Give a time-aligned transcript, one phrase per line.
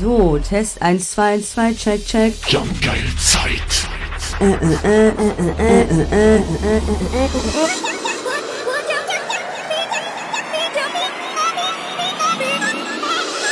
[0.00, 2.32] So, Test 1, 2, 1, 2, check, check.
[2.46, 3.88] Jump geil Zeit.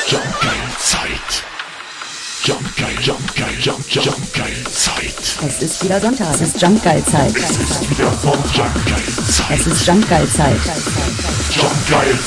[0.07, 1.43] Jump geil Zeit.
[2.45, 5.15] Jump geil, jump geil, jump, jump, jump geil Zeit.
[5.45, 6.33] Es ist wieder Sonntag.
[6.35, 7.35] Es ist Jumpgeil-Zeit.
[7.35, 9.59] Wieder von Jump geil Zeit.
[9.59, 9.85] Es ist.
[9.87, 10.61] Jump geil Zeit.
[11.51, 12.19] Jump geil,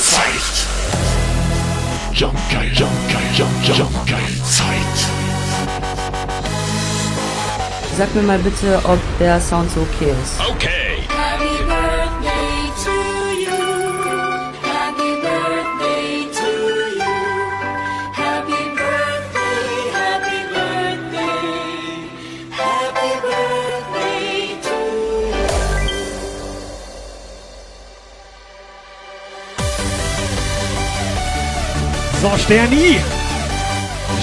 [2.19, 2.91] jump geil, jump,
[3.33, 4.99] jump, jump geil Zeit.
[7.97, 10.37] Sag mir mal bitte, ob der Sound so okay ist.
[10.49, 10.88] Okay.
[32.21, 32.99] So, Sterni!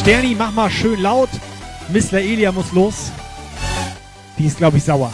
[0.00, 1.30] Sterni, mach mal schön laut.
[1.88, 2.18] Mr.
[2.18, 3.10] Elia muss los.
[4.36, 5.10] Die ist, glaube ich, sauer.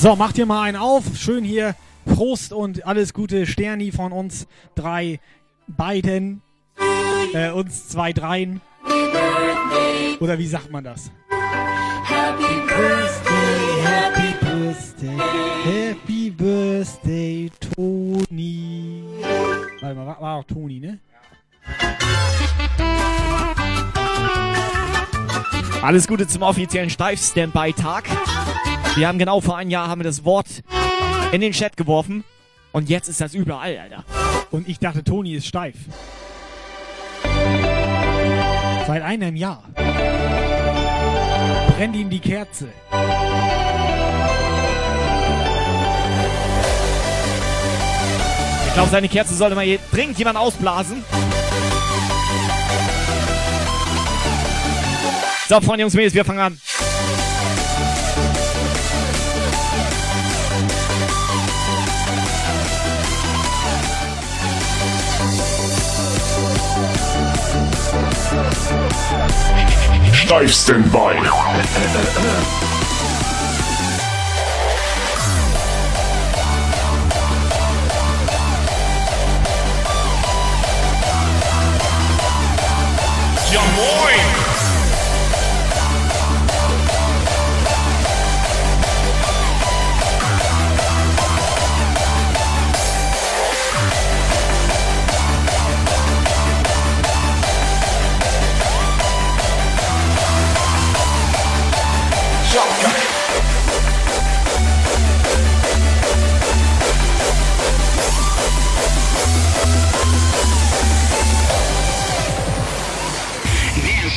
[0.00, 1.02] So, macht ihr mal einen auf.
[1.16, 1.74] Schön hier.
[2.04, 3.46] Prost und alles Gute.
[3.46, 4.46] Sterni von uns
[4.76, 5.18] drei
[5.66, 6.40] beiden.
[7.34, 8.60] Äh, uns zwei dreien.
[10.20, 11.10] Oder wie sagt man das?
[12.04, 15.18] Happy birthday, happy Birthday.
[15.64, 19.02] Happy Birthday, Toni.
[19.80, 21.00] Warte mal, war, war auch Toni, ne?
[25.82, 28.04] Alles Gute zum offiziellen Steif-Standby-Tag.
[28.96, 30.46] Wir haben genau vor einem Jahr haben wir das Wort
[31.32, 32.24] in den Chat geworfen.
[32.72, 34.04] Und jetzt ist das überall, Alter.
[34.50, 35.76] Und ich dachte, Toni ist steif.
[38.86, 39.62] Seit einem Jahr.
[41.76, 42.68] Brennt ihm die Kerze.
[48.66, 51.04] Ich glaube, seine Kerze sollte mal hier dringend jemand ausblasen.
[55.48, 56.60] So, Freunde, Jungs, Mädels, wir fangen an.
[70.28, 71.16] Steif Standby.
[83.50, 84.37] Ja moin!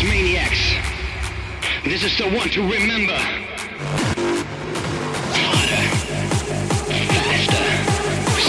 [0.03, 0.73] Maniacs.
[1.83, 3.17] This is the one to remember.
[5.37, 5.83] Harder.
[7.13, 7.67] Faster.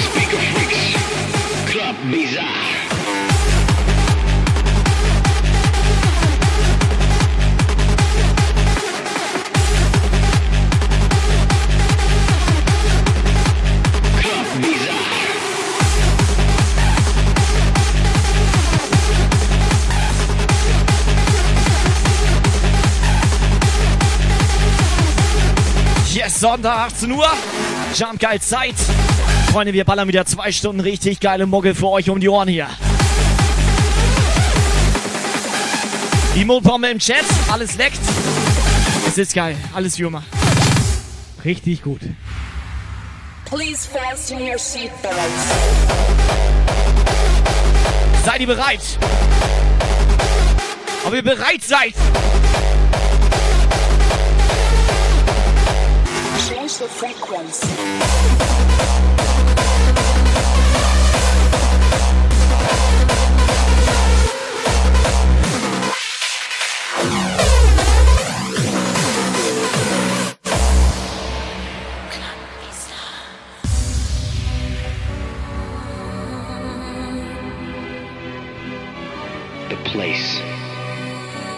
[0.01, 0.83] Speaker freaks.
[1.71, 2.62] Club bizarre.
[26.53, 27.27] Sonntag, 18 Uhr.
[27.95, 28.75] Jump geil Zeit.
[29.51, 32.67] Freunde, wir ballern wieder zwei Stunden richtig geile Muggel für euch um die Ohren hier.
[36.35, 38.01] Die Mundbombe im Chat, alles leckt.
[39.09, 40.25] Es ist geil, alles wie immer.
[41.43, 42.01] Richtig gut.
[43.47, 45.17] Please fasten your seatbelts.
[48.27, 48.99] Seid ihr bereit?
[51.07, 51.95] Ob ihr bereit seid?
[56.73, 57.67] artificial frequency.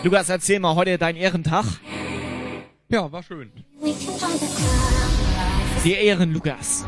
[0.02, 1.64] Lukas, erzähl mal heute deinen Ehrentag.
[2.90, 3.50] Ja, war schön.
[5.84, 6.84] Die Ehren, Lukas.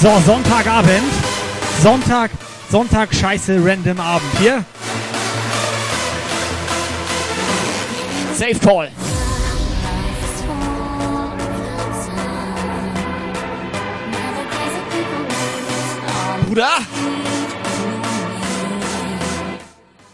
[0.00, 1.19] So, Sonntagabend.
[1.82, 2.30] Sonntag,
[2.70, 4.62] Sonntag, scheiße, random Abend hier.
[8.34, 8.90] Safe Call.
[16.46, 16.68] Bruder?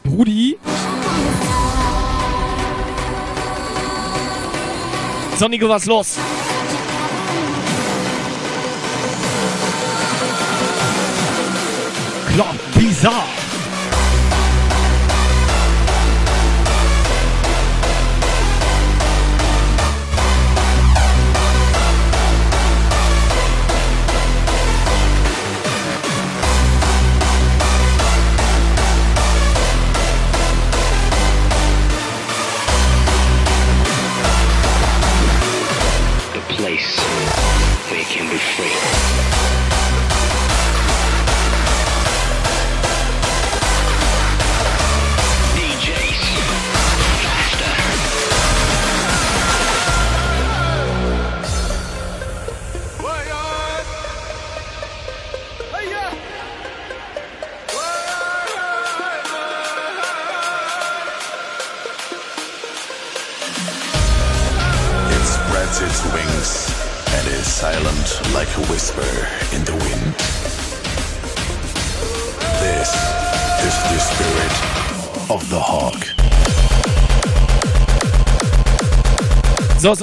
[0.04, 0.58] Brudi.
[5.36, 6.16] So, Nico, was los?
[13.00, 13.45] Klar,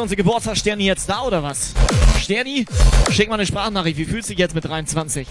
[0.04, 1.74] 23 Geburtstag, Sterni jetzt da oder was?
[2.20, 2.66] Sterni,
[3.10, 3.98] schick mal eine Sprachnachricht.
[3.98, 5.26] Wie fühlst du dich jetzt mit 23?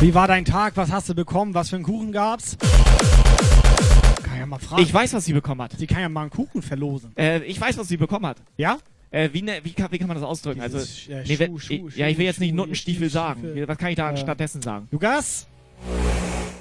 [0.00, 0.76] Wie war dein Tag?
[0.76, 1.54] Was hast du bekommen?
[1.54, 2.58] Was für einen Kuchen gab's?
[2.58, 4.82] Kann ich ja mal fragen.
[4.82, 5.72] Ich weiß, was sie bekommen hat.
[5.78, 7.16] Sie kann ja mal einen Kuchen verlosen.
[7.16, 8.36] Äh, ich weiß, was sie bekommen hat.
[8.58, 8.76] Ja?
[9.10, 10.60] Äh, wie, ne, wie, kann, wie, kann, man das ausdrücken?
[10.62, 13.44] Dieses, also, äh, nee, Schuh, Schuh, Schuh, ja, ich will jetzt nicht Nuttenstiefel sagen.
[13.66, 14.16] Was kann ich da äh.
[14.18, 14.88] stattdessen sagen?
[14.90, 15.46] Lukas?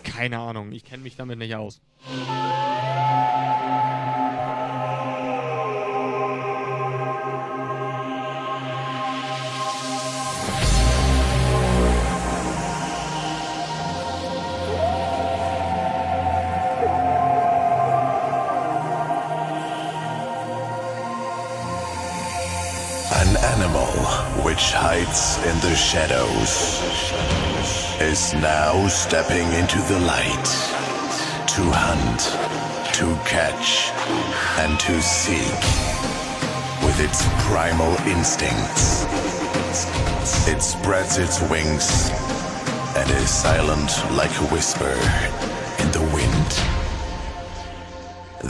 [0.03, 1.81] Keine Ahnung, ich kenne mich damit nicht aus.
[25.11, 26.81] Hides in the shadows
[28.01, 30.45] is now stepping into the light
[31.47, 32.21] to hunt,
[32.93, 33.91] to catch,
[34.59, 35.61] and to seek
[36.83, 39.05] with its primal instincts.
[40.47, 42.09] It spreads its wings
[42.95, 44.95] and is silent like a whisper
[45.79, 46.51] in the wind.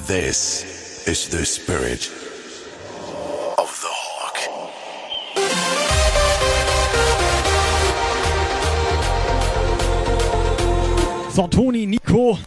[0.08, 2.21] This is the spirit
[11.42, 12.38] So, Toni, Nico,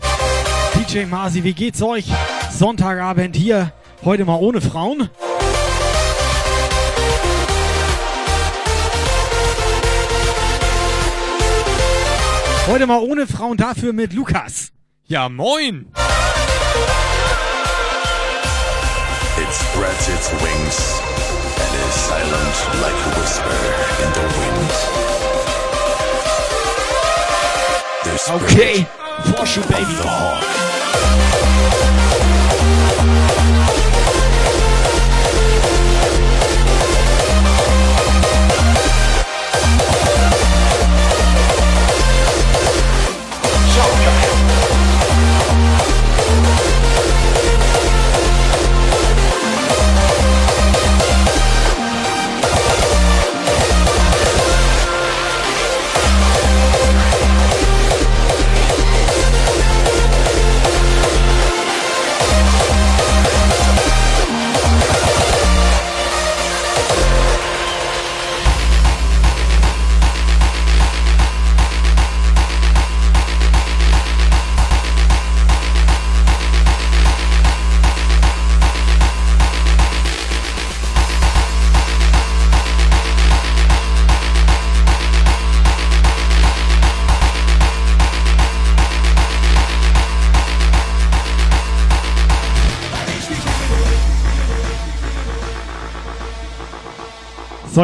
[0.77, 2.05] DJ Masi, wie geht's euch?
[2.53, 3.73] Sonntagabend hier,
[4.05, 5.09] heute mal ohne Frauen.
[12.69, 14.71] Heute mal ohne Frauen, dafür mit Lukas.
[15.09, 15.87] Ja, moin!
[19.37, 21.01] It spreads its wings
[21.59, 23.57] and is silent like a whisper
[24.05, 24.94] in the wind.
[28.27, 28.87] Okay,
[29.25, 30.64] Vorschub, of Baby.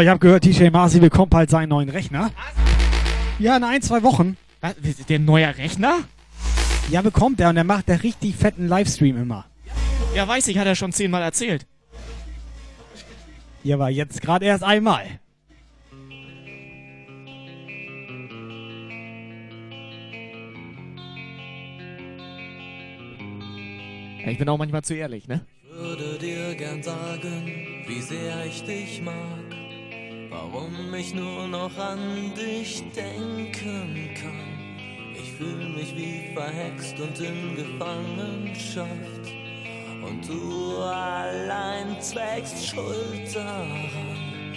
[0.01, 2.31] So, ich habe gehört, DJ Marzi bekommt bald seinen neuen Rechner.
[3.39, 4.39] Ja, in ein, zwei Wochen.
[4.63, 4.75] Was,
[5.11, 5.99] der neue Rechner?
[6.91, 9.45] Ja, bekommt er und er macht der richtig fetten Livestream immer.
[10.15, 11.67] Ja, weiß ich, hat er schon zehnmal erzählt.
[13.63, 15.05] Ja, aber jetzt gerade erst einmal.
[24.25, 25.45] Ja, ich bin auch manchmal zu ehrlich, ne?
[25.81, 29.60] würde dir gern sagen, wie sehr ich dich mag.
[30.31, 34.61] Warum ich nur noch an dich denken kann.
[35.13, 38.89] Ich fühle mich wie verhext und in Gefangenschaft.
[40.03, 44.55] Und du allein zwägst Schuld daran.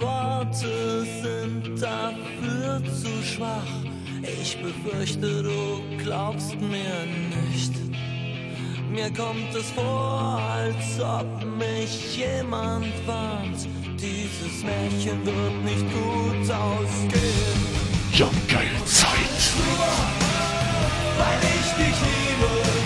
[0.00, 3.84] Worte sind dafür zu schwach.
[4.42, 7.06] Ich befürchte, du glaubst mir
[7.46, 7.72] nicht.
[8.90, 13.68] Mir kommt es vor, als ob mich jemand warnt.
[14.04, 17.22] Dieses Mädchen wird nicht gut ausgehen.
[18.12, 19.08] Jump geil Zeit.
[21.16, 22.83] Weil ich dich liebe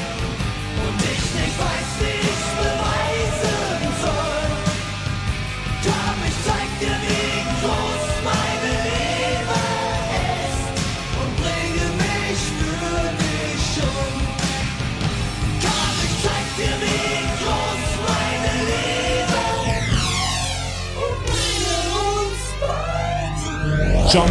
[24.10, 24.30] Jump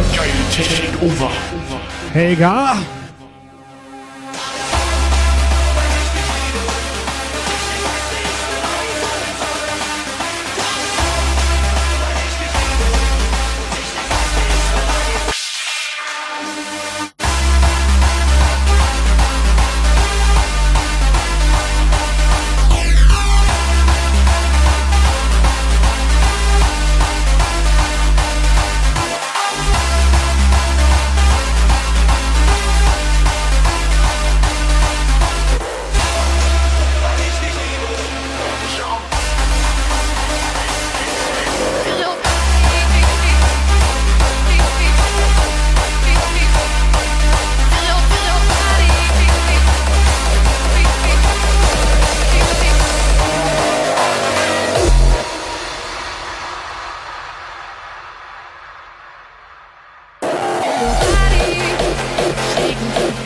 [0.50, 1.28] Take over.
[2.12, 2.97] Helga!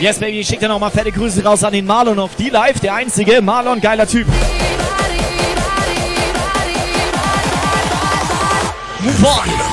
[0.03, 2.81] Yes, Baby, ich schick dir nochmal fette Grüße raus an den Marlon auf die Live,
[2.81, 3.41] der einzige.
[3.41, 4.27] Marlon, geiler Typ.
[8.99, 9.72] Move on.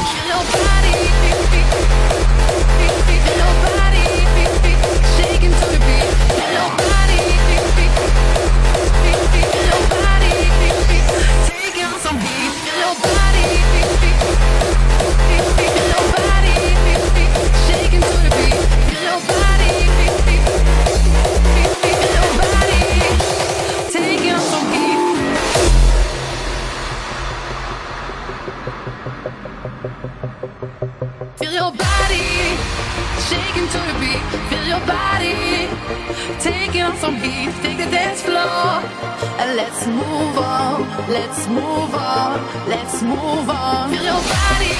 [41.50, 42.40] Move on.
[42.68, 43.90] Let's move on.
[43.90, 44.78] Feel your body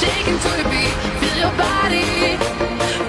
[0.00, 0.94] shaking to the beat.
[1.20, 2.38] Feel your body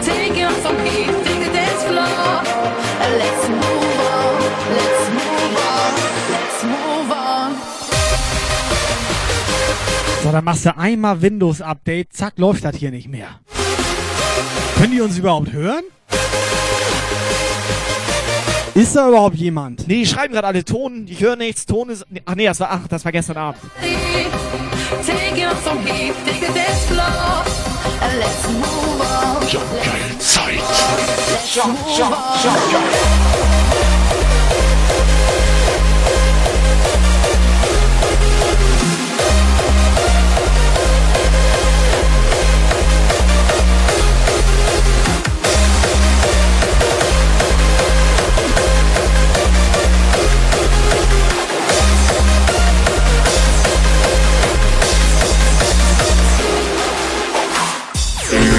[0.01, 1.12] taking on some heat.
[1.25, 2.72] Take the dance floor
[3.18, 4.36] let's move on.
[4.77, 5.91] Let's move on.
[6.36, 7.51] Let's move on.
[10.24, 13.39] So, dann machst du einmal Windows-Update, zack, läuft das hier nicht mehr.
[14.77, 15.84] Können die uns überhaupt hören?
[18.74, 19.88] Ist da überhaupt jemand?
[19.88, 22.06] Nee, die schreiben gerade alle Ton, ich höre nichts, Ton ist.
[22.25, 23.62] Ach nee, das war, ach, das war gestern Abend.
[25.06, 26.62] Taking on some heat, take the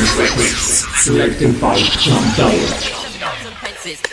[0.02, 2.58] Selected by Jump geil.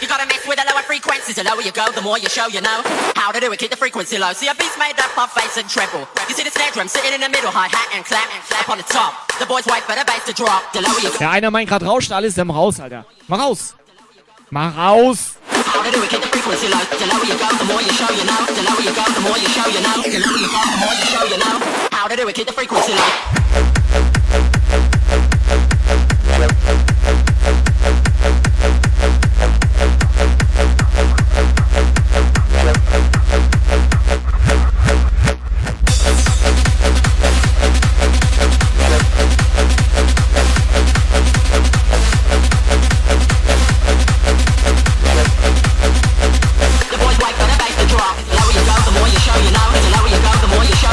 [0.01, 1.35] You gotta mess with the lower frequencies.
[1.35, 2.81] The lower you go, the more you show you know
[3.15, 3.57] how to do it.
[3.57, 4.33] Keep the frequency low.
[4.33, 6.05] See a beat's made up of bass and treble.
[6.29, 8.69] You see the snare drum sitting in the middle, hi hat and clap and clap
[8.69, 9.33] on the top.
[9.39, 10.61] The boys wait for the bass to drop.
[10.73, 13.05] The lower you go, Der eine meint gerade rauscht alles, dann mach raus, Alter.
[13.27, 13.73] Mach raus.
[14.51, 15.37] Mach raus.
[15.49, 16.09] how to do it.
[16.09, 16.85] Keep the frequency low.
[16.85, 18.45] The lower you go, the more you show you know.
[18.45, 19.97] The lower you go, the more you show you know.
[20.05, 21.55] The lower you go, the more you show you know
[21.97, 22.29] how to do it.
[22.29, 24.18] it, keep the frequency low.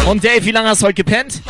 [0.06, 1.42] Und Dave, wie lange hast du heute gepennt?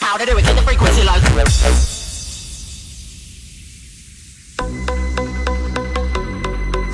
[0.00, 1.95] How to do it, keep the frequency low.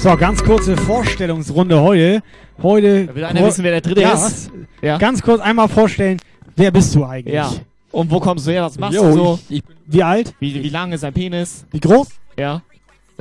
[0.02, 2.25] So, ganz kurze Vorstellungsrunde heute.
[2.61, 3.06] Heute.
[3.06, 4.50] Da will einer wissen, wer der Dritte ja, ist.
[4.80, 4.99] Ja.
[4.99, 6.18] Ganz kurz einmal vorstellen,
[6.56, 7.37] wer bist du eigentlich?
[7.37, 7.52] Ja.
[7.92, 8.64] Und wo kommst du her?
[8.64, 9.38] Was machst Jo, du so?
[9.49, 10.35] ich- Wie alt?
[10.40, 11.64] Wie, wie lang ist dein Penis?
[11.71, 12.09] Wie groß?
[12.37, 12.62] Ja.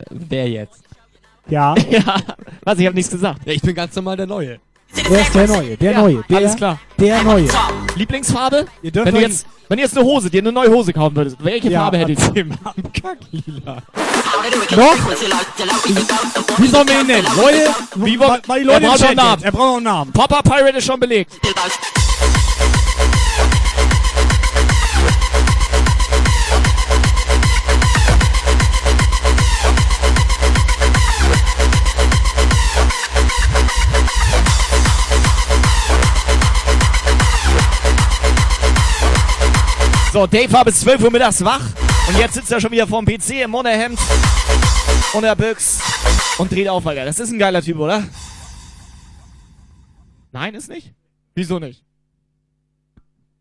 [0.10, 0.82] Wer jetzt?
[1.48, 1.76] Ja.
[1.92, 2.16] ja.
[2.64, 2.80] Was?
[2.80, 3.42] Ich habe nichts gesagt.
[3.46, 4.58] Ja, ich bin ganz normal der Neue.
[5.10, 5.78] Wer ist der Neue?
[5.78, 6.24] Der Ja, Neue.
[6.30, 6.80] Der, alles klar.
[7.00, 7.48] Der Neue.
[7.96, 8.66] Lieblingsfarbe?
[8.82, 11.16] Ihr dürft Wenn du jetzt, wenn du jetzt eine Hose, dir eine neue Hose kaufen
[11.16, 12.44] würdest, welche Ja, Farbe hättest du?
[13.02, 13.78] Kacklila.
[14.76, 14.96] Noch?
[16.58, 17.28] Wie sollen wir ihn nennen?
[17.36, 19.44] Leute, Wie mal, wollen- mal die Er Leute im braucht einen Namen.
[19.44, 20.12] Er braucht noch einen Namen.
[20.14, 21.32] Papa Pirate ist schon belegt.
[40.12, 41.62] So, Dave war bis 12 Uhr mittags wach
[42.10, 43.98] und jetzt sitzt er schon wieder vorm PC im Monnerhemd
[45.14, 45.80] und der Büchs
[46.38, 47.06] und dreht auf, Alter.
[47.06, 48.04] Das ist ein geiler Typ, oder?
[50.34, 50.94] Nein, ist nicht?
[51.34, 51.86] Wieso nicht?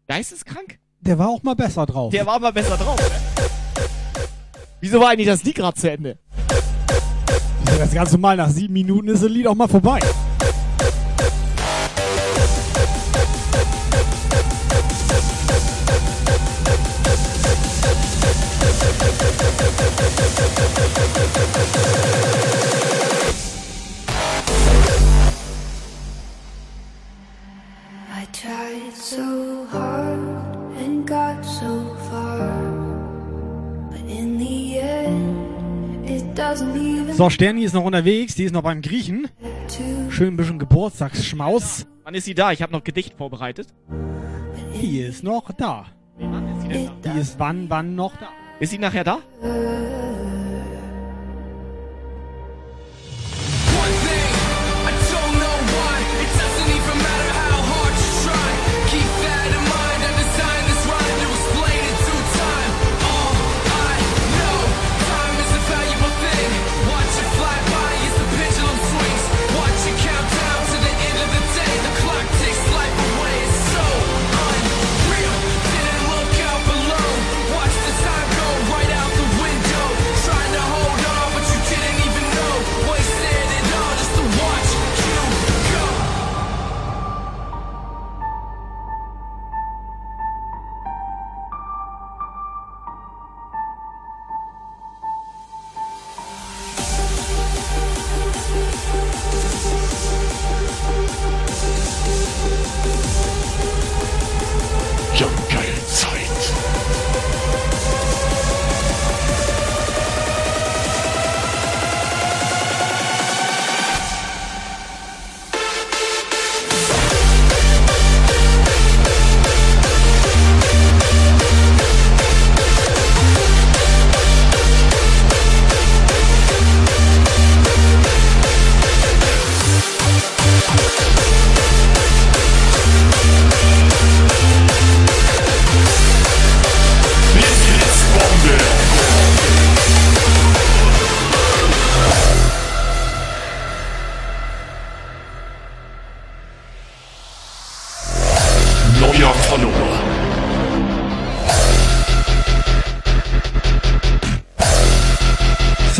[0.07, 0.79] Geisteskrank?
[1.01, 2.13] Der war auch mal besser drauf.
[2.13, 3.01] Der war mal besser drauf.
[3.01, 3.47] Ne?
[4.81, 6.19] Wieso war eigentlich das Lied gerade zu Ende?
[7.65, 8.37] Das ist ganz normal.
[8.37, 9.99] Nach sieben Minuten ist das Lied auch mal vorbei.
[37.21, 38.35] So, Sterni ist noch unterwegs.
[38.35, 39.29] Die ist noch beim Griechen.
[40.09, 41.87] Schön ein bisschen Geburtstagsschmaus.
[42.03, 42.51] Wann ist sie da?
[42.51, 43.69] Ich habe noch Gedicht vorbereitet.
[44.81, 45.85] Die ist noch da.
[46.17, 47.13] Wann ist sie denn da?
[47.13, 48.31] Die ist wann, wann noch da.
[48.59, 49.19] Ist sie nachher da?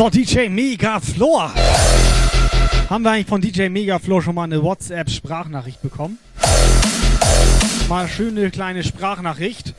[0.01, 1.53] So, DJ Mega Floor.
[2.89, 6.19] Haben wir eigentlich von DJ Mega Floor schon mal eine WhatsApp-Sprachnachricht bekommen?
[7.87, 9.75] Mal schöne kleine Sprachnachricht.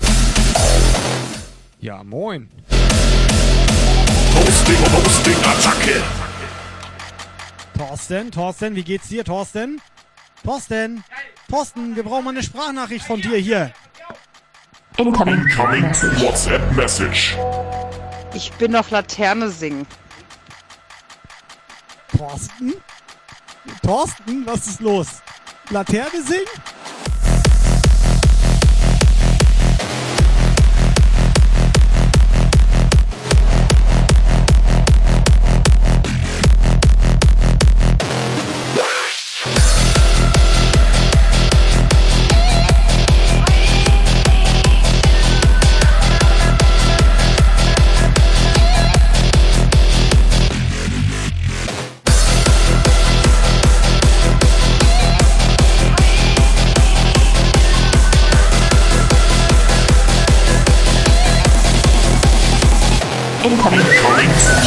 [1.79, 2.49] Ja, moin.
[4.35, 6.03] Hosting, Hosting, Attacke.
[7.75, 9.81] Thorsten, Thorsten, wie geht's dir, Thorsten?
[10.45, 11.03] Thorsten,
[11.49, 13.73] Thorsten, wir brauchen mal eine Sprachnachricht von dir hier.
[14.97, 17.35] Incoming WhatsApp Message.
[18.35, 19.87] Ich bin auf Laterne singen.
[22.17, 22.73] Thorsten?
[23.83, 25.07] Thorsten, was ist los?
[25.69, 26.45] Laterne singen?
[63.43, 63.79] Incoming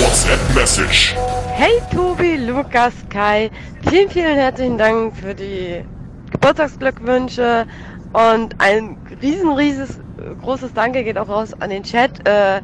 [0.00, 1.14] WhatsApp Message.
[1.54, 3.50] Hey Tobi, Lukas, Kai,
[3.88, 5.84] vielen, vielen herzlichen Dank für die
[6.32, 7.66] Geburtstagsglückwünsche
[8.12, 10.00] und ein riesen, rieses,
[10.42, 12.62] großes Danke geht auch raus an den Chat, äh, äh,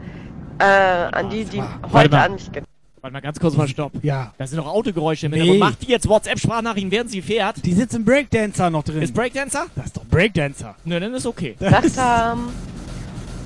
[0.58, 2.62] an die, die heute an mich ge
[3.02, 3.92] Warte mal ganz kurz mal Stopp.
[4.02, 4.34] Ja.
[4.36, 5.38] Da sind noch Autogeräusche im Nee.
[5.38, 5.60] Hintergrund.
[5.60, 7.64] Macht die jetzt WhatsApp-Sprachnachrichten, während sie fährt?
[7.64, 9.00] Die sitzt im Breakdancer noch drin.
[9.00, 9.66] Ist Breakdancer?
[9.74, 10.74] Das ist doch Breakdancer.
[10.84, 11.54] Nö, dann ist okay.
[11.58, 12.48] gedacht haben.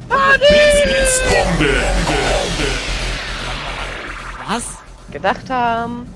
[0.08, 1.74] Blitzbombe.
[4.46, 4.64] Was?
[5.10, 6.06] Gedacht haben.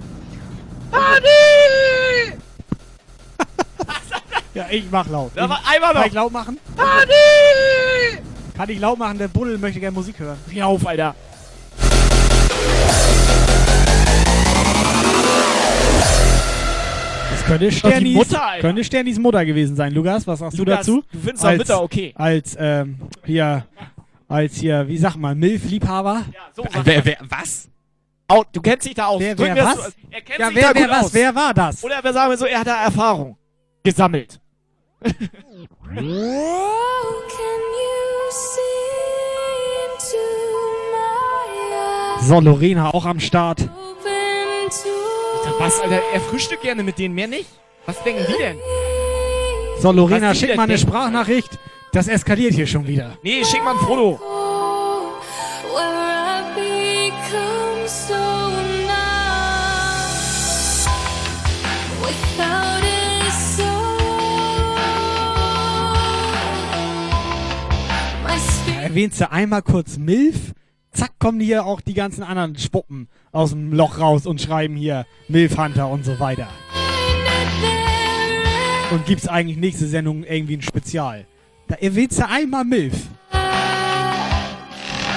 [4.54, 5.38] Ja, ich mach laut.
[5.38, 6.00] Aber einmal noch.
[6.00, 6.58] Kann ich laut machen?
[8.56, 9.18] Kann ich laut machen?
[9.18, 10.38] Der Buddel möchte gerne Musik hören.
[10.50, 11.14] Hör auf, Alter.
[17.48, 19.92] Könnte Sternis, Mutter, könnte Sternis Mutter gewesen sein.
[19.92, 21.02] Lukas, was sagst du Lukas, dazu?
[21.12, 22.12] du findest doch Mütter okay.
[22.16, 23.66] Als, ähm, hier,
[24.28, 26.24] als hier, wie sagt man, Milf-Liebhaber?
[26.54, 27.68] So, Wer, wer, was?
[28.28, 29.20] Au, du kennst dich da aus.
[29.20, 29.76] Wer, wer, was?
[29.76, 31.04] so- Er kennt Ja, sich wer, da wer, gut was?
[31.06, 31.14] aus.
[31.14, 31.82] Wer war das?
[31.84, 33.36] Oder wir sagen wir so, er hat da Erfahrung
[33.82, 34.38] gesammelt.
[35.96, 36.00] Oh?
[42.20, 43.68] So, Lorena auch am Start.
[45.58, 46.00] Was, Alter?
[46.12, 47.48] Er frühstückt gerne mit denen, mehr nicht?
[47.86, 48.56] Was denken die denn?
[49.80, 50.88] So, Lorena, schick mal eine denken.
[50.88, 51.58] Sprachnachricht.
[51.92, 53.16] Das eskaliert hier schon wieder.
[53.22, 54.20] Nee, schick mal ein Foto.
[68.82, 70.54] Erwähnst du einmal kurz Milf?
[70.98, 75.06] Zack, kommen hier auch die ganzen anderen Spuppen aus dem Loch raus und schreiben hier
[75.28, 76.48] Milf Hunter und so weiter.
[78.90, 81.24] Und gibt's eigentlich nächste Sendung irgendwie ein Spezial?
[81.68, 82.94] Da erwähnst du einmal Milf.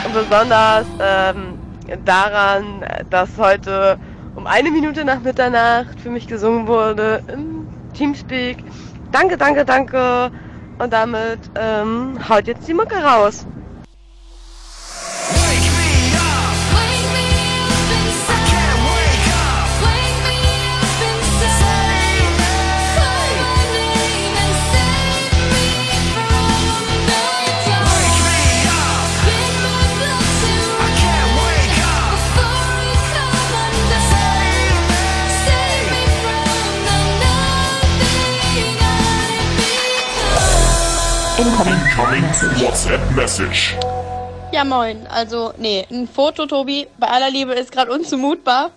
[0.06, 1.58] Und besonders ähm,
[2.06, 3.98] daran, dass heute
[4.36, 8.63] um eine Minute nach Mitternacht für mich gesungen wurde im Teamspeak.
[9.12, 10.30] Danke, danke, danke.
[10.78, 13.48] Und damit ähm, haut jetzt die Mucke raus.
[42.02, 42.24] Incoming
[42.66, 43.76] WhatsApp Message.
[44.52, 45.06] Ja, moin.
[45.08, 48.72] Also, nee, ein Foto, Tobi, bei aller Liebe ist gerade unzumutbar.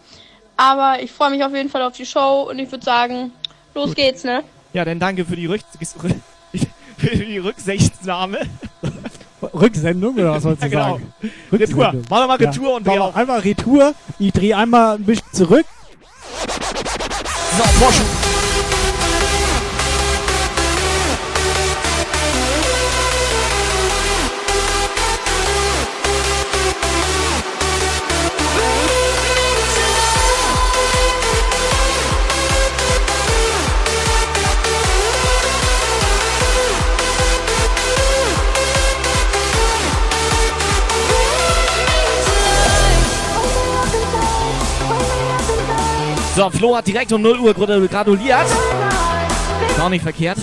[0.58, 3.32] Aber ich freue mich auf jeden Fall auf die Show und ich würde sagen,
[3.74, 4.44] los geht's, ne?
[4.74, 5.62] Ja, dann danke für die, Rück
[6.98, 8.40] für die Rücksichtnahme.
[9.54, 10.92] Rücksendung oder was sollst du Ja, genau.
[10.98, 11.12] sagen?
[11.50, 11.60] Retour.
[11.86, 12.02] Rücksendung.
[12.10, 13.16] Mach doch mal Retour und mach dreh mal auf.
[13.16, 13.94] Einfach Retour.
[14.18, 15.66] Ich drehe einmal ein bisschen zurück.
[17.56, 18.33] So, Vorschub.
[46.36, 48.46] So, Flo hat direkt um 0 Uhr gratuliert.
[49.68, 50.38] Ist auch nicht verkehrt.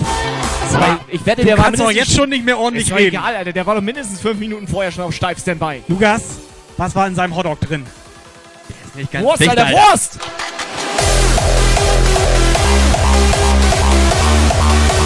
[0.74, 2.98] Aber ich wette, du der war kannst doch jetzt schon nicht mehr ordentlich ist doch
[2.98, 3.18] reden.
[3.18, 3.52] egal, Alter.
[3.52, 5.84] Der war doch mindestens fünf Minuten vorher schon auf steif Standby.
[5.90, 6.22] Lukas,
[6.78, 7.86] was war in seinem Hotdog drin?
[8.96, 10.20] Nicht Wurst, Alter, Wurst!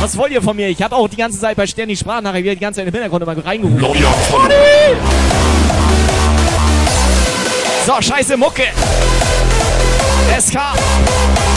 [0.02, 0.70] Was wollt ihr von mir?
[0.70, 3.24] Ich habe auch die ganze Zeit bei Sterni Sprachnachricht wieder die ganze Zeit im Hintergrund
[3.24, 3.80] immer reingerufen.
[3.82, 4.52] Neuer von
[7.88, 8.66] So, scheiße Mucke.
[10.34, 11.55] SK.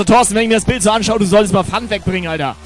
[0.00, 2.56] Also Thorsten, wenn ich mir das Bild so anschaue, du solltest mal Pfand wegbringen, Alter.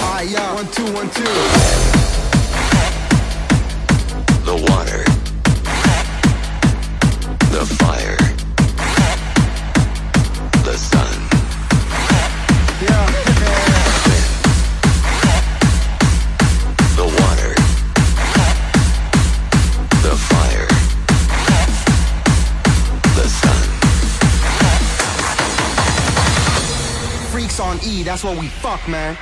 [0.00, 1.61] Ah, two, one, two.
[28.22, 29.18] That's what we fuck, man.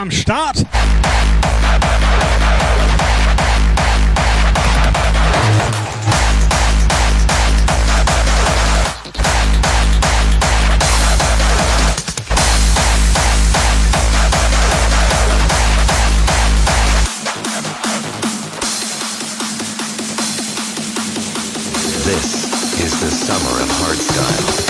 [0.00, 0.56] Am Start.
[22.04, 24.69] This is the summer of hardstyle.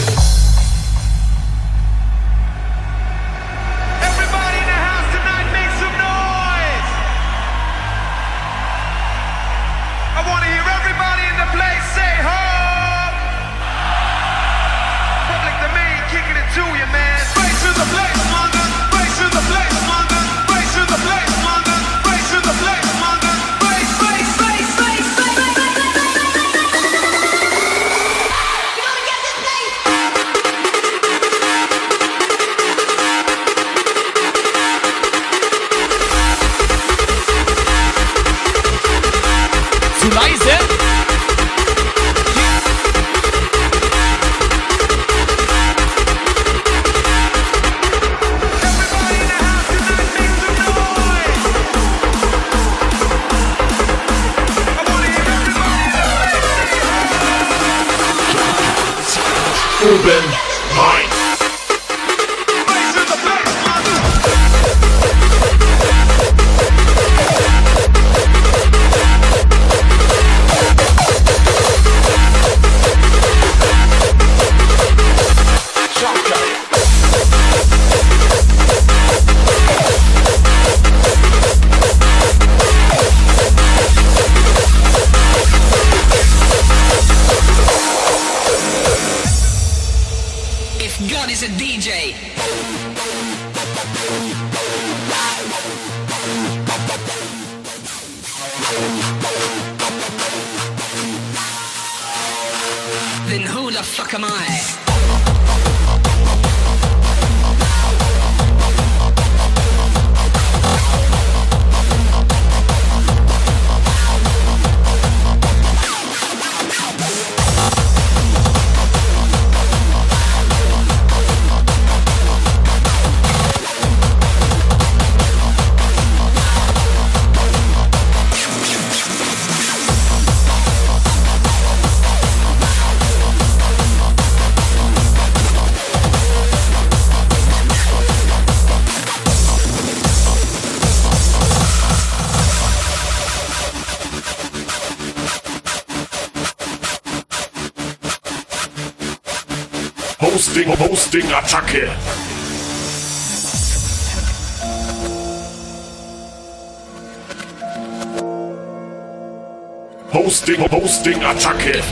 [160.91, 161.90] Ghosting-Attacke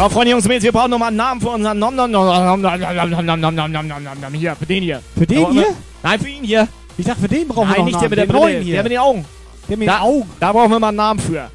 [0.00, 2.62] So, Freunde, Jungs, Mädels, wir brauchen nochmal einen Namen für unseren Nom Nom Nom Nom
[2.62, 5.02] Nom Nom Nom Nom Nom Nom Nom Nom hier, für den hier.
[5.14, 5.76] Für den wir- hier?
[6.02, 6.68] Nein, für ihn hier.
[6.96, 8.40] Ich dachte, für den brauchen wir Nein, noch nicht einen der mit der Namen, den
[8.40, 8.74] Brille, neuen hier.
[8.76, 9.24] der mit den Augen.
[9.68, 10.30] Der mit da, den Augen.
[10.40, 11.50] Da brauchen wir mal einen Namen für.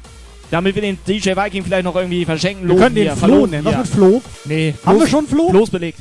[0.48, 2.68] Damit wir den DJ Viking vielleicht noch irgendwie verschenken.
[2.68, 3.64] Wir können den hier, Flo nennen.
[3.64, 4.22] Was mit Flo?
[4.44, 4.74] Nee.
[4.86, 5.50] Haben wir schon Flo?
[5.50, 5.98] Flo's belegt.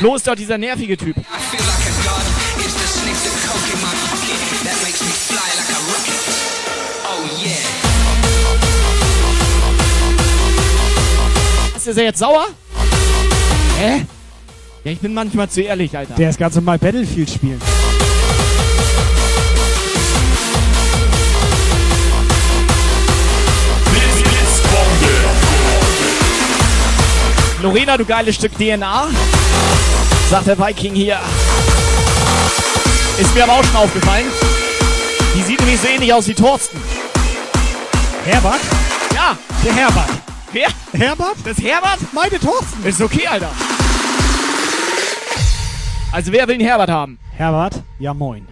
[0.00, 1.16] Flo ist doch dieser nervige Typ.
[1.16, 2.37] I feel like a god
[11.88, 12.46] ist er jetzt sauer?
[13.78, 14.04] Hä?
[14.84, 16.14] Ja, ich bin manchmal zu ehrlich, Alter.
[16.14, 17.60] Der ist ganz normal Battlefield spielen.
[27.60, 29.08] Lorena, du geiles Stück DNA.
[30.30, 31.18] Sagt der Viking hier.
[33.18, 34.26] Ist mir aber auch schon aufgefallen.
[35.34, 36.80] Die sieht nämlich so ähnlich aus wie Thorsten.
[38.24, 38.60] Herbert?
[39.12, 39.36] Ja.
[39.64, 40.27] Der Herbert.
[40.52, 40.68] Wer?
[40.92, 41.36] Herbert?
[41.44, 41.98] Das ist Herbert?
[42.14, 42.84] Meine Thorsten.
[42.84, 43.50] Ist okay, Alter.
[46.10, 47.18] Also wer will den Herbert haben?
[47.36, 47.82] Herbert?
[47.98, 48.48] Ja, moin.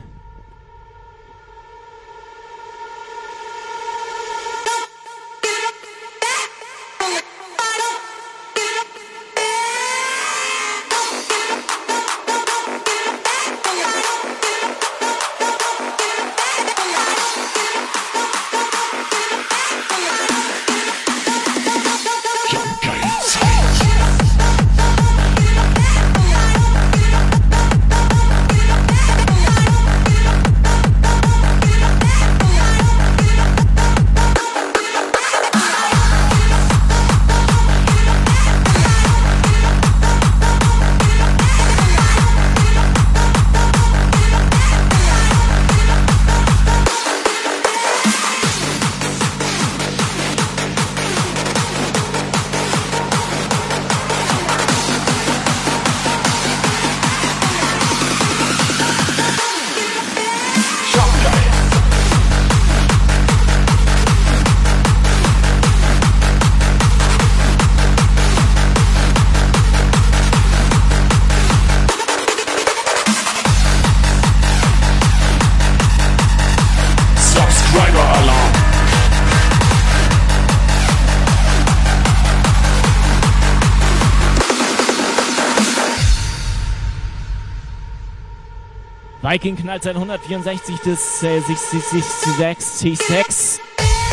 [89.36, 93.60] Viking knallt sein 164 des äh, 66 zu 6 T6.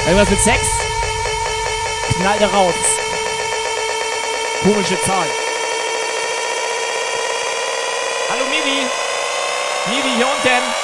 [0.05, 0.59] Irgendwas mit 6?
[2.17, 2.74] Knallt er raus.
[4.63, 5.28] Komische Zahl.
[8.32, 8.82] Hallo Mimi.
[9.95, 10.83] Mimi hier unten.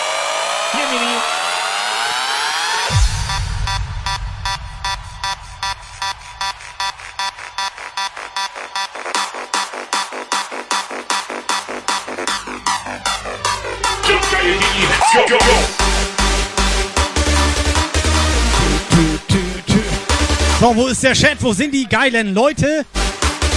[21.03, 21.37] Ist der Chat?
[21.41, 22.85] Wo sind die geilen Leute?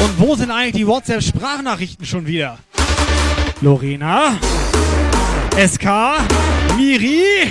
[0.01, 2.59] Und wo sind eigentlich die WhatsApp-Sprachnachrichten schon wieder?
[3.61, 4.39] Lorena,
[5.57, 5.87] SK,
[6.77, 7.51] Miri.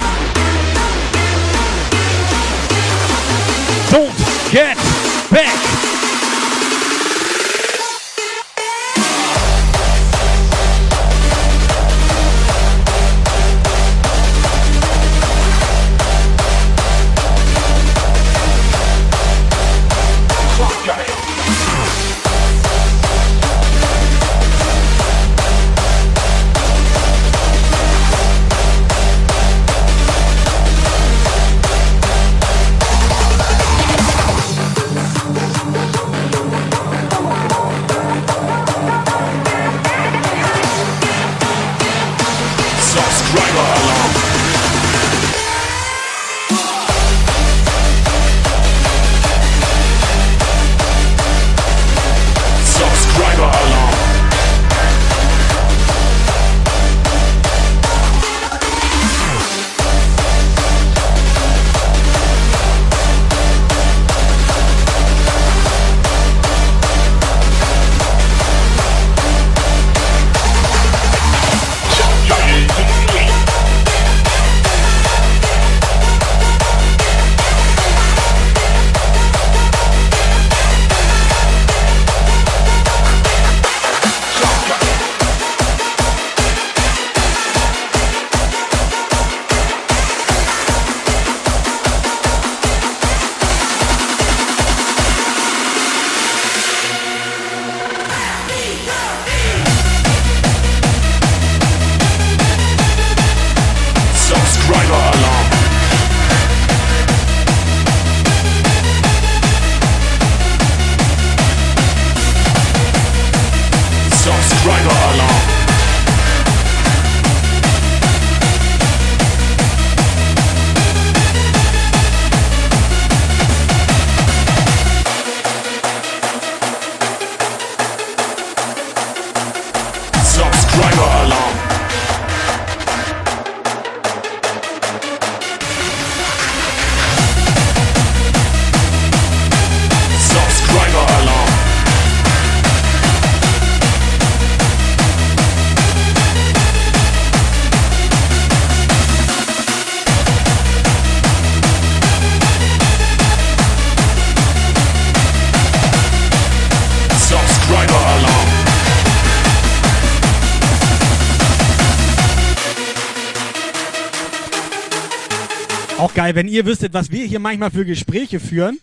[166.32, 168.80] Geil, wenn ihr wüsstet, was wir hier manchmal für Gespräche führen.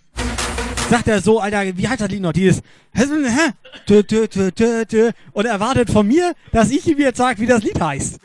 [0.91, 2.33] Sagt er so, Alter, wie heißt das Lied noch?
[2.33, 2.61] Dieses
[5.33, 8.19] und erwartet von mir, dass ich ihm jetzt sage, wie das Lied heißt.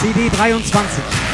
[0.00, 1.27] CD 23.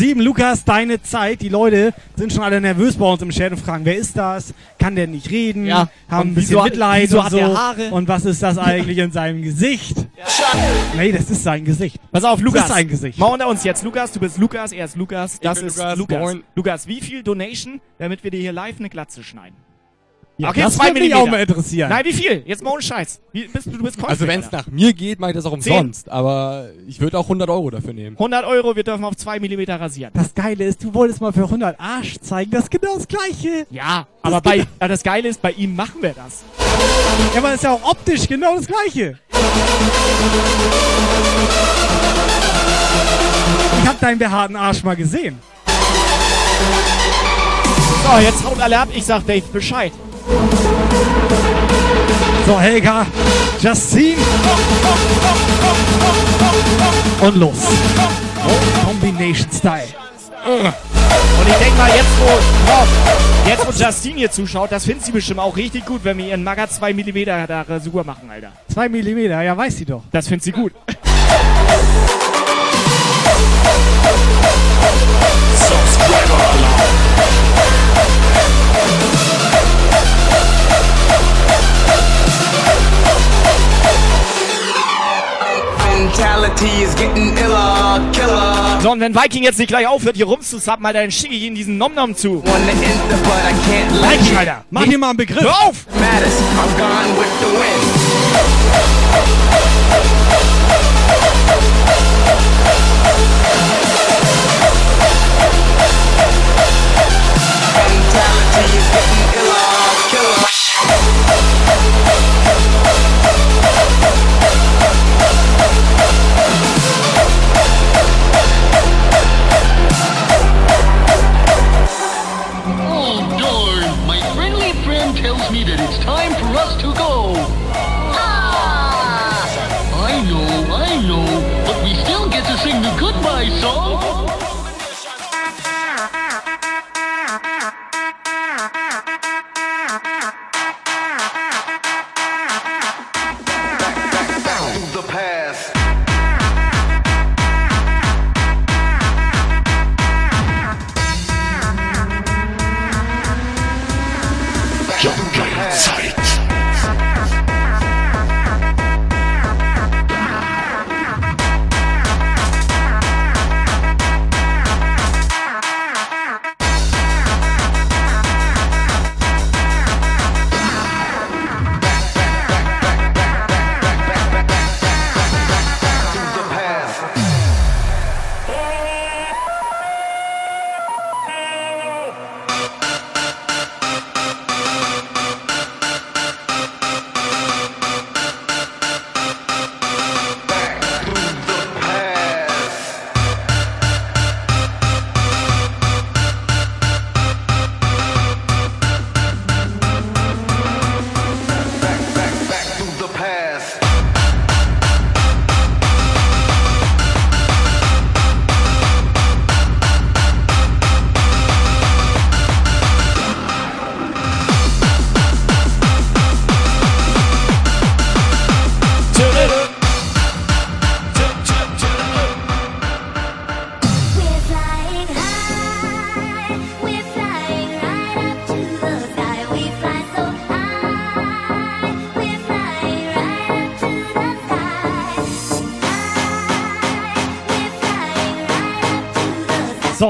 [0.00, 1.42] 7, Lukas, deine Zeit.
[1.42, 4.54] Die Leute sind schon alle nervös bei uns im Chat und fragen, wer ist das?
[4.78, 5.66] Kann der nicht reden?
[5.66, 5.90] Ja.
[6.08, 7.38] Haben ein bisschen wieso, Mitleid wieso und so.
[7.42, 7.90] Haare?
[7.90, 9.98] Und was ist das eigentlich in seinem Gesicht?
[10.16, 10.24] Ja.
[10.96, 11.96] Nee, das ist sein Gesicht.
[12.10, 12.62] Pass auf, Lukas.
[12.62, 13.18] Das ist sein Gesicht.
[13.18, 13.84] Mal unter uns jetzt.
[13.84, 15.98] Lukas, du bist Lukas, er ist Lukas, das ist Lukas.
[15.98, 16.36] Lukas.
[16.54, 19.54] Lukas, wie viel Donation, damit wir dir hier live eine Glatze schneiden?
[20.40, 21.90] Ja, okay, das zwei würde mich auch mal interessieren.
[21.90, 22.42] Nein, wie viel?
[22.46, 23.20] Jetzt mal ohne Scheiß.
[23.32, 25.58] Wie, bist, du du bist Also wenn es nach mir geht, mache ich das auch
[25.58, 25.72] Zehn.
[25.72, 26.08] umsonst.
[26.10, 28.16] Aber ich würde auch 100 Euro dafür nehmen.
[28.16, 30.12] 100 Euro, wir dürfen auf 2 Millimeter rasieren.
[30.14, 32.50] Das Geile ist, du wolltest mal für 100 Arsch zeigen.
[32.52, 33.66] Das ist genau das Gleiche.
[33.70, 36.42] Ja, aber bei, ja, das Geile ist, bei ihm machen wir das.
[37.34, 39.18] Ja, aber das ist ja auch optisch genau das Gleiche.
[43.82, 45.38] Ich hab deinen behaarten Arsch mal gesehen.
[48.02, 48.88] So, jetzt haut alle ab.
[48.94, 49.92] Ich sag Dave Bescheid.
[52.46, 53.06] So, Helga,
[53.60, 54.16] Justine.
[57.20, 57.54] Und los.
[58.84, 59.84] Combination Style.
[60.46, 65.12] Und ich denke mal, jetzt wo, oh, jetzt wo Justine hier zuschaut, das findet sie
[65.12, 68.52] bestimmt auch richtig gut, wenn wir ihren Magger 2 mm da Rasur machen, Alter.
[68.72, 70.02] 2 Millimeter, ja, weiß sie doch.
[70.10, 70.72] Das findet sie gut.
[75.56, 77.19] Subscriber Alarm.
[88.82, 91.54] So, und wenn Viking jetzt nicht gleich aufhört, hier rumzusappen, Alter, dann schicke ich ihm
[91.54, 92.42] diesen Nom-Nom zu.
[92.44, 94.36] I can't like Viking.
[94.38, 94.64] Alter.
[94.70, 95.42] Mach dir mal einen Begriff.
[95.42, 95.86] Hör auf!
[95.98, 97.80] Matters, I'm gone with the wind.
[107.76, 109.64] Mentality is getting iller,
[110.10, 110.50] killer.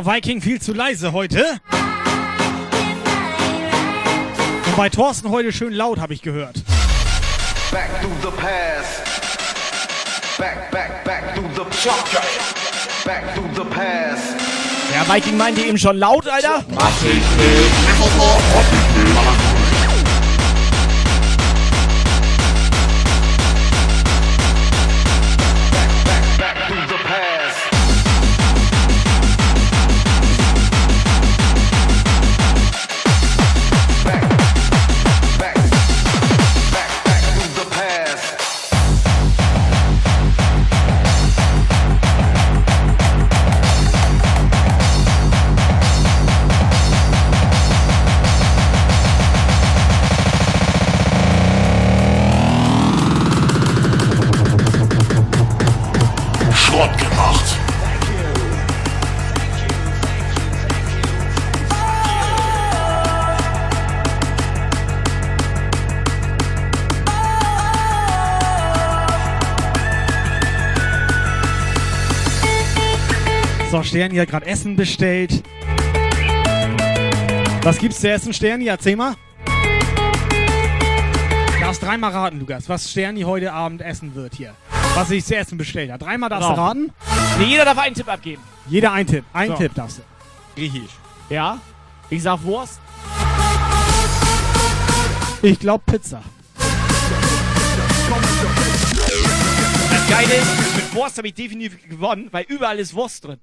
[0.02, 1.60] So, Viking viel zu leise heute.
[4.66, 6.62] Und bei Thorsten heute schön laut, habe ich gehört.
[7.70, 9.02] Back through the past.
[10.38, 11.64] Back, back, back through the
[13.04, 14.36] Back through the past.
[14.94, 16.64] Ja, Viking meinte eben schon laut, Alter.
[16.70, 18.00] Mach ich nicht.
[18.00, 18.79] Back
[74.00, 75.42] Sterni hat gerade Essen bestellt.
[77.62, 78.66] Was gibt's zu essen, Sterni?
[78.66, 79.14] Erzähl mal.
[79.44, 84.54] Du darfst dreimal raten, Lukas, was Sterni heute Abend essen wird hier.
[84.94, 86.00] Was sich zu essen bestellt hat.
[86.00, 86.66] Dreimal darfst du Genau.
[86.66, 86.92] raten.
[87.38, 88.40] Nee, jeder darf einen Tipp abgeben.
[88.70, 89.22] Jeder ein Tipp.
[89.34, 89.54] Ein So.
[89.56, 90.02] Tipp darfst du.
[90.58, 90.92] Griechisch.
[91.28, 91.58] Ja?
[92.08, 92.80] Ich sag Wurst.
[95.42, 96.22] Ich glaube Pizza.
[99.90, 103.36] Das Geile ist, mit Wurst habe ich definitiv gewonnen, weil überall ist Wurst drin.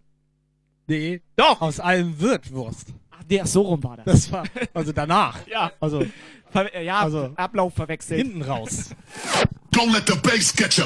[0.88, 1.22] Nee.
[1.36, 1.62] Doch.
[1.62, 2.88] Aus allem wird Wurst.
[3.12, 4.06] Ach, der so rum war das.
[4.06, 5.38] Das war, also danach.
[5.48, 5.72] Ja.
[5.80, 6.04] Also
[6.50, 8.22] Ver ja, Also, Ablauf verwechselt.
[8.22, 8.92] hinten raus.
[9.76, 10.86] Don't let the bass get you.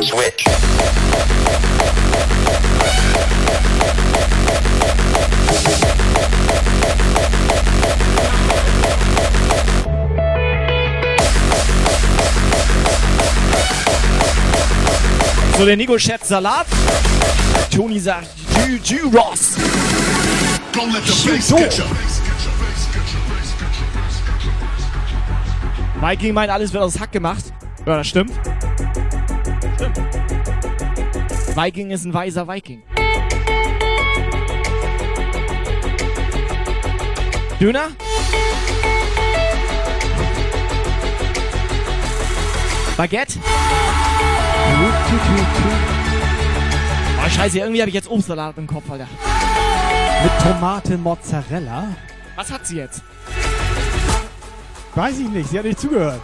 [0.00, 0.44] Switch.
[15.58, 16.66] So, der Nico schätzt Salat.
[17.70, 18.28] Toni sagt
[18.66, 19.56] the bass
[21.48, 21.56] So.
[26.00, 27.44] Viking meint, alles wird aus Hack gemacht.
[27.86, 28.08] Ja, das.
[28.08, 28.32] Stimmt.
[31.54, 32.82] Viking ist ein weiser Viking.
[37.60, 37.88] Döner?
[42.96, 43.38] Baguette?
[47.24, 49.08] Oh, scheiße, irgendwie habe ich jetzt Obstsalat im Kopf, Alter.
[50.22, 51.88] Mit Tomate Mozzarella?
[52.36, 53.02] Was hat sie jetzt?
[54.94, 56.20] Weiß ich nicht, sie hat nicht zugehört.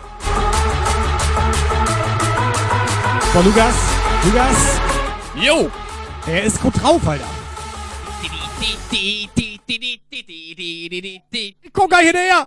[3.33, 3.75] So, Lukas.
[4.25, 4.81] Lukas.
[5.37, 5.71] Jo!
[6.27, 7.25] Er ist gut drauf, Alter.
[11.73, 12.47] Guck mal hinterher.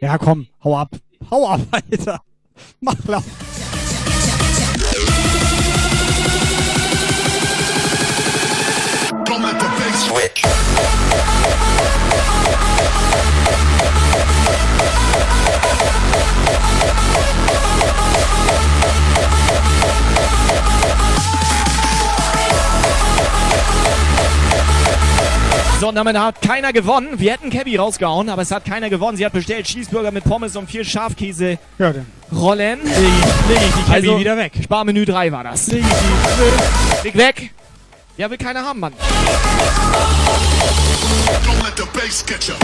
[0.00, 0.90] Ja, komm, hau ab.
[1.30, 2.20] Hau ab, Alter.
[2.80, 3.24] Mach laut.
[9.98, 10.42] Switch.
[25.80, 27.10] So, und damit hat keiner gewonnen.
[27.20, 29.16] Wir hätten Cabby rausgehauen, aber es hat keiner gewonnen.
[29.16, 32.80] Sie hat bestellt Cheeseburger mit Pommes und vier Schafkäse Ja, dann Rollen.
[32.82, 34.52] leg ich, leg ich die Cabby Also- wieder weg.
[34.60, 35.68] Sparmenü 3 war das.
[35.68, 37.04] Leg ich die.
[37.06, 37.50] Leg weg.
[38.18, 38.92] Ja, will keiner haben, Mann.
[41.44, 42.54] Don't let the bass get you.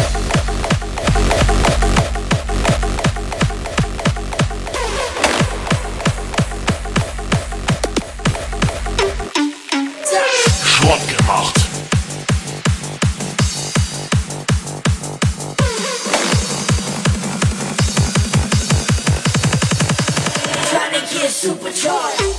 [10.65, 11.55] Schrott gemacht.
[20.69, 22.34] Trying to get supercharged.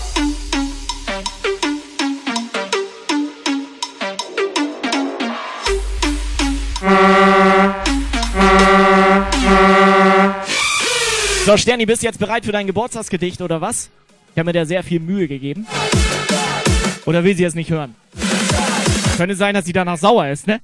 [11.46, 13.92] So, Sterni, bist du jetzt bereit für dein Geburtstagsgedicht oder was?
[14.34, 15.68] Ich habe mir da sehr viel Mühe gegeben.
[17.06, 17.94] Oder will sie es nicht hören?
[19.16, 20.60] Könnte sein, dass sie danach sauer ist, ne?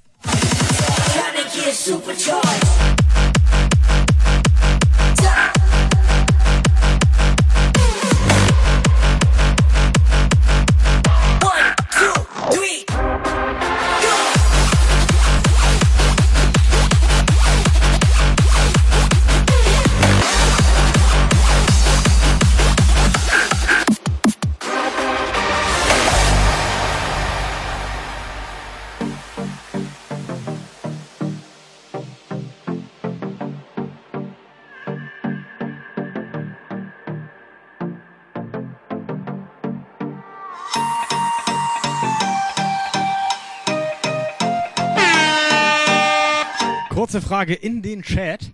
[47.11, 48.53] Kurze Frage in den Chat.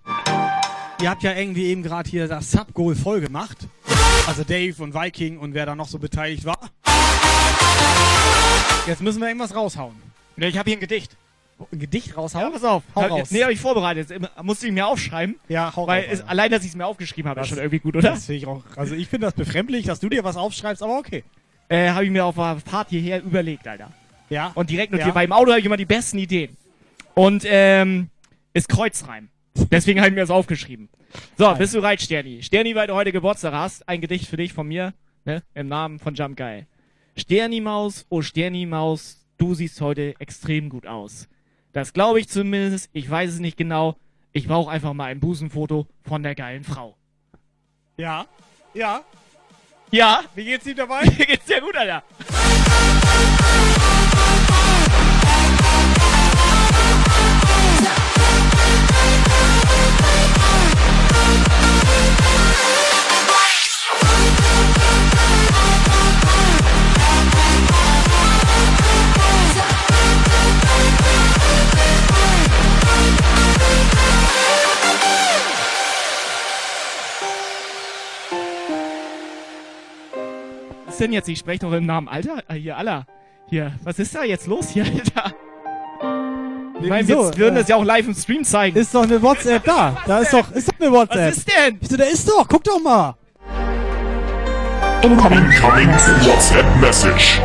[0.99, 3.55] Ihr habt ja irgendwie eben gerade hier das Sub-Goal voll gemacht.
[4.25, 6.57] Also Dave und Viking und wer da noch so beteiligt war.
[8.87, 9.93] Jetzt müssen wir irgendwas raushauen.
[10.37, 11.15] Ne, ich habe hier ein Gedicht.
[11.71, 12.45] Ein Gedicht raushauen?
[12.45, 12.81] Ja, pass auf.
[12.95, 13.29] Hau Ja, raus.
[13.29, 14.09] Nee, habe ich vorbereitet.
[14.09, 15.35] Jetzt musste ich mir aufschreiben.
[15.49, 16.29] Ja, hau Weil raus, Alter.
[16.31, 18.09] allein, dass ich es mir aufgeschrieben habe, ist schon irgendwie gut, oder?
[18.09, 18.63] Das finde ich auch.
[18.75, 21.23] Also ich finde das befremdlich, dass du dir was aufschreibst, aber okay.
[21.69, 23.91] Äh, habe ich mir auf der Fahrt hierher überlegt, Alter.
[24.31, 24.51] Ja.
[24.55, 25.09] Und direkt notiert.
[25.09, 25.13] Ja.
[25.13, 26.57] Weil im Auto habe ich immer die besten Ideen.
[27.13, 28.09] Und, ähm,
[28.53, 29.29] ist Kreuzreim.
[29.71, 30.89] Deswegen habe ich mir das aufgeschrieben.
[31.37, 32.43] So, bist du bereit, Sterni?
[32.43, 34.93] Sterni, weil du heute Geburtstag hast, ein Gedicht für dich von mir,
[35.25, 35.43] ne?
[35.53, 36.65] Im Namen von Jump Guy.
[37.15, 41.27] Sterni-Maus, oh Sterni-Maus, du siehst heute extrem gut aus.
[41.73, 43.97] Das glaube ich zumindest, ich weiß es nicht genau.
[44.31, 46.95] Ich brauche einfach mal ein Busenfoto von der geilen Frau.
[47.97, 48.27] Ja.
[48.73, 49.03] Ja.
[49.91, 50.23] Ja.
[50.35, 51.05] Wie geht's ihm dabei?
[51.17, 52.03] Mir geht's sehr gut, Alter.
[80.97, 81.29] Ist denn jetzt?
[81.29, 82.41] Ich spreche doch im Namen Alter.
[82.47, 83.05] Ah, Hier, Aller.
[83.49, 85.31] Hier, was ist da jetzt los hier, Alter?
[86.81, 88.75] Ich meine, wir würden Äh, das ja auch live im Stream zeigen.
[88.75, 89.95] Ist doch eine WhatsApp da.
[90.07, 91.29] Da ist doch, ist doch eine WhatsApp.
[91.31, 91.77] Was ist denn?
[91.81, 93.15] Ich so, da ist doch, guck doch mal.
[95.03, 95.47] Incoming
[96.25, 97.39] WhatsApp message.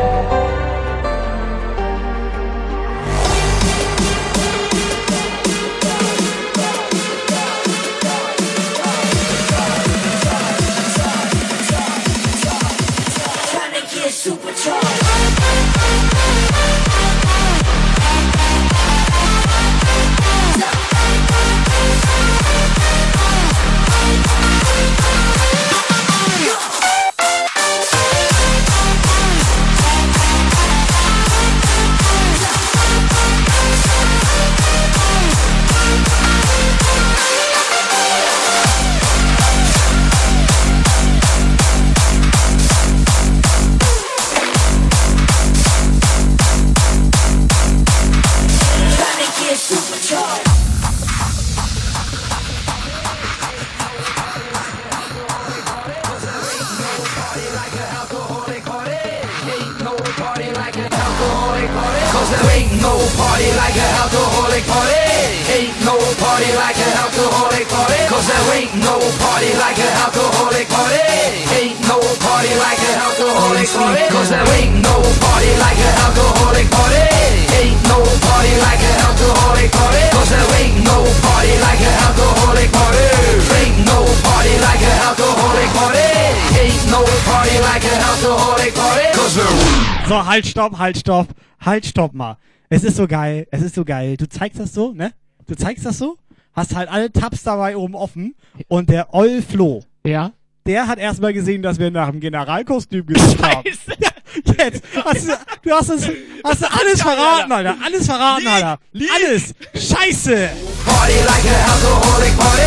[90.62, 91.28] Stopp, halt, stopp.
[91.60, 92.36] Halt, stopp mal.
[92.68, 94.16] Es ist so geil, es ist so geil.
[94.16, 95.12] Du zeigst das so, ne?
[95.46, 96.16] Du zeigst das so,
[96.52, 98.36] hast halt alle Tabs dabei oben offen
[98.68, 99.82] und der Oll Flo.
[100.04, 100.32] Ja.
[100.64, 103.64] Der hat erstmal gesehen, dass wir nach dem Generalkostüm gesucht haben.
[103.98, 104.10] Ja,
[104.58, 104.82] jetzt.
[105.04, 106.08] Hast du, du hast es,
[106.44, 107.76] hast du alles verraten, Alter.
[107.84, 108.78] Alles verraten, Alter.
[109.14, 109.54] Alles.
[109.74, 110.50] Scheiße.
[110.84, 112.62] Party like an alcoholic party.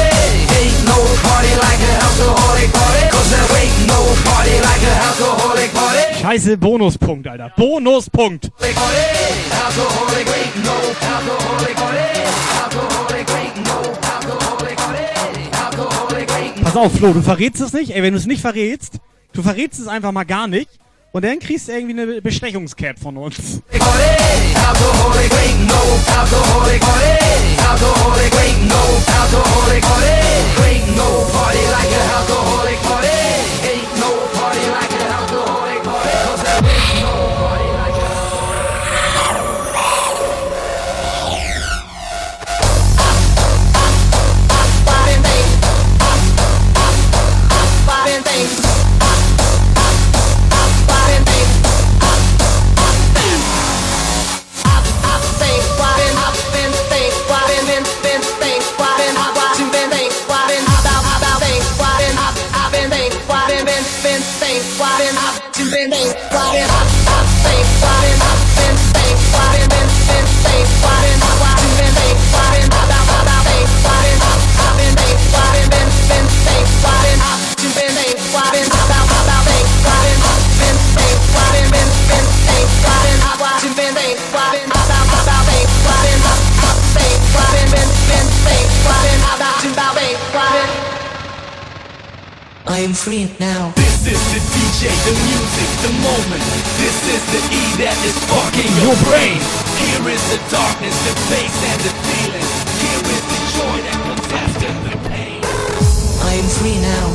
[0.56, 3.10] Ain't no party like an alcoholic party.
[3.12, 6.22] Cause there ain't no party like an alcoholic party.
[6.22, 7.52] Scheiße, Bonuspunkt, Alter.
[7.58, 8.52] Bonuspunkt.
[9.66, 10.78] Alcoholic ain't no
[11.16, 12.00] alcoholic party.
[12.64, 13.78] Alcoholic ain't no
[14.14, 15.06] alcoholic party.
[15.54, 17.92] Alcoholic ain't Pass auf, Flo, du verrätst es nicht.
[17.92, 19.00] Ey, wenn du es nicht verrätst,
[19.34, 20.70] du verrätst es einfach mal gar nicht.
[21.16, 23.62] Und dann kriegst du irgendwie eine Bestechungscap von uns.
[92.68, 93.70] I am free now.
[93.78, 96.42] This is the DJ, the music, the moment.
[96.82, 99.38] This is the E that is fucking your brain.
[99.78, 102.50] Here is the darkness, the bass and the feeling.
[102.82, 105.46] Here is the joy that comes after the pain.
[106.26, 107.06] I am free now.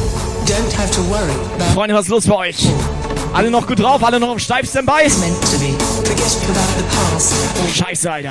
[0.46, 2.68] Don't have to worry about Freunde, was ist los bei euch?
[3.34, 5.02] Alle noch gut drauf, alle noch im Steifstand-by?
[5.18, 5.74] meant to be.
[6.06, 7.34] Forget about the past.
[7.74, 8.30] Scheiße, Alter.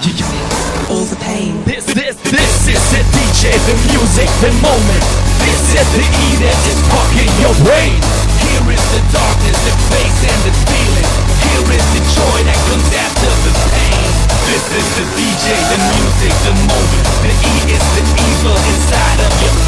[0.89, 1.63] All the pain.
[1.65, 5.28] This, this, this is the DJ, the music, the moment.
[5.43, 7.99] This is the E that is fucking your brain.
[8.43, 11.09] Here is the darkness, the bass and the feeling.
[11.45, 14.09] Here is the joy that comes after the pain.
[14.49, 17.07] This is the DJ, the music, the moment.
[17.21, 19.59] The E is the evil inside of your.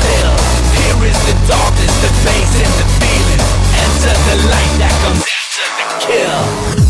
[0.82, 3.43] Here is the darkness, the bass and the feeling.
[3.80, 6.80] Enter the light that comes after the kill.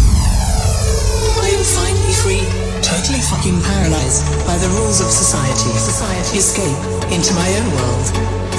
[3.31, 5.71] Fucking paralyzed by the rules of society.
[5.79, 6.35] Society.
[6.35, 6.75] Escape
[7.15, 8.07] into my own world.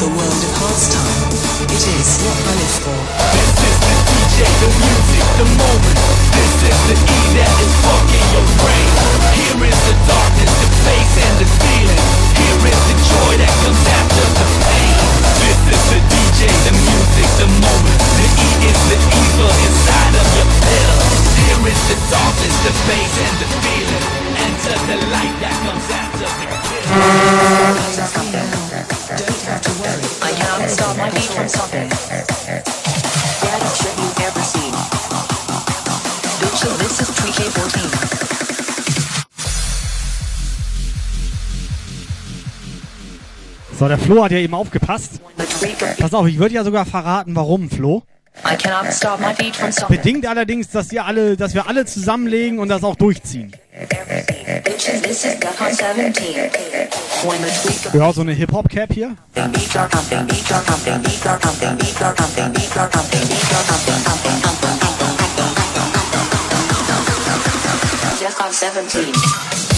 [0.00, 1.28] The world of pastime.
[1.68, 3.00] It is what I live for.
[3.36, 5.98] This is the DJ, the music, the moment.
[6.32, 8.92] This is the E that is fucking your brain.
[9.36, 12.04] Here is the darkness, the bass and the feeling.
[12.40, 14.96] Here is the joy that comes after the pain.
[15.36, 18.00] This is the DJ, the music, the moment.
[18.16, 20.96] The E is the evil inside of your pill.
[21.44, 23.61] Here is the darkness, the bass and the
[43.78, 45.20] So, der Flo hat ja eben aufgepasst.
[45.98, 48.04] Pass auf, ich würde ja sogar verraten, warum, Flo.
[49.88, 53.52] Bedingt allerdings, dass ihr alle, dass wir alle zusammenlegen und das auch durchziehen.
[57.92, 59.16] Ja, so eine Hip-Hop-Cap hier.
[68.20, 69.71] Just on 17.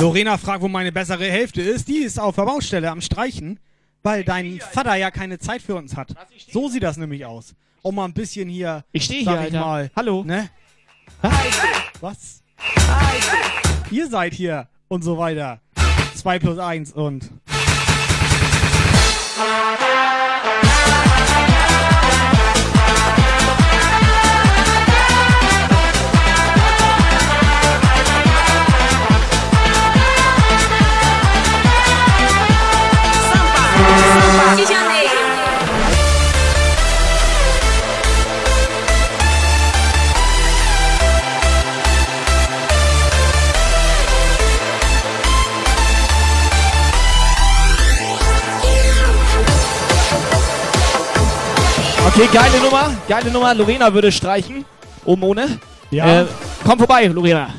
[0.00, 1.88] Lorena fragt, wo meine bessere Hälfte ist.
[1.88, 3.60] Die ist auf der Baustelle am Streichen,
[4.02, 6.14] weil dein Vater ja keine Zeit für uns hat.
[6.50, 7.54] So sieht das nämlich aus.
[7.82, 8.84] Um mal ein bisschen hier.
[8.92, 9.60] Ich stehe sag hier, ich Alter.
[9.60, 10.24] Mal, Hallo.
[10.24, 10.48] Ne?
[12.00, 12.42] Was?
[13.90, 15.60] Ihr seid hier und so weiter.
[16.14, 17.30] 2 plus 1 und.
[52.16, 52.96] Okay, geile Nummer.
[53.06, 53.54] Geile Nummer.
[53.54, 54.64] Lorena würde streichen.
[55.04, 55.58] Oben ohne.
[55.90, 56.22] Ja.
[56.22, 56.26] Äh,
[56.64, 57.50] komm vorbei, Lorena.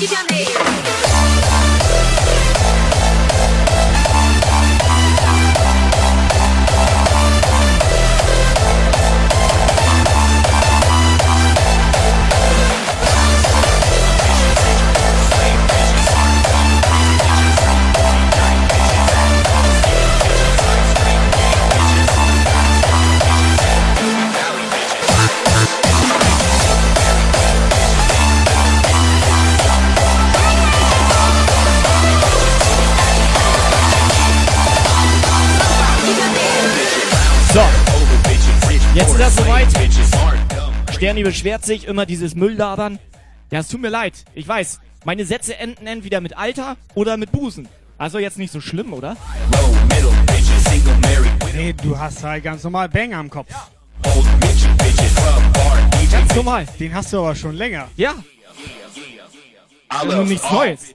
[0.00, 0.75] De Janeiro.
[38.96, 39.68] Jetzt ist das soweit.
[40.90, 42.98] Sterni beschwert sich immer dieses Mülllabern.
[43.50, 44.24] Ja, es tut mir leid.
[44.34, 47.68] Ich weiß, meine Sätze enden entweder mit Alter oder mit Busen.
[47.98, 49.18] Also jetzt nicht so schlimm, oder?
[51.54, 53.52] Nee, du hast halt ganz normal Bang am Kopf.
[56.10, 56.66] Ganz normal.
[56.80, 57.88] Den hast du aber schon länger.
[57.98, 58.14] Ja.
[59.90, 60.94] Also nichts Neues.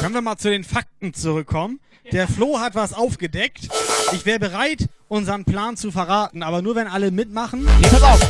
[0.00, 1.78] Können wir mal zu den Fakten zurückkommen?
[2.10, 3.68] Der Flo hat was aufgedeckt.
[4.12, 7.66] Ich wäre bereit, unseren Plan zu verraten, aber nur wenn alle mitmachen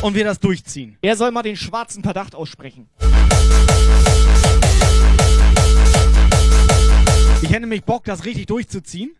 [0.01, 0.97] und wir das durchziehen.
[1.01, 2.87] Er soll mal den schwarzen Verdacht aussprechen.
[7.41, 9.11] Ich hätte nämlich Bock, das richtig durchzuziehen.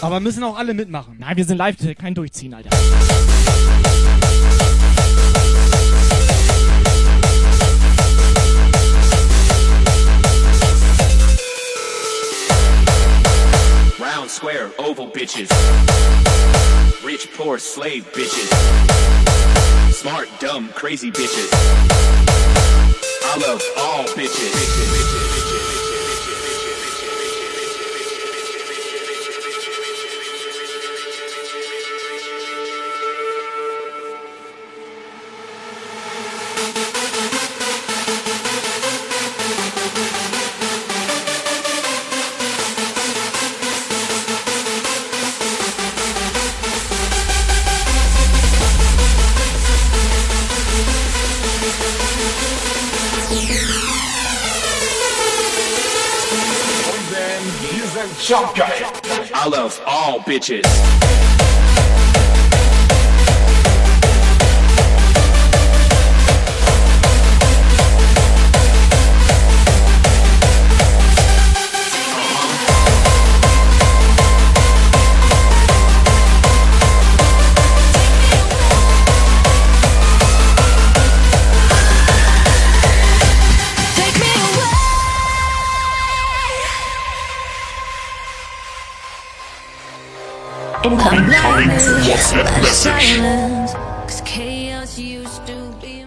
[0.00, 1.16] Aber müssen auch alle mitmachen.
[1.18, 2.70] Nein, wir sind live, kein Durchziehen, Alter.
[14.28, 15.48] Square, oval bitches.
[17.04, 18.50] Rich, poor, slave bitches.
[19.92, 21.48] Smart, dumb, crazy bitches.
[23.22, 25.26] I love all bitches.
[25.30, 25.35] Und
[60.06, 60.62] all bitches.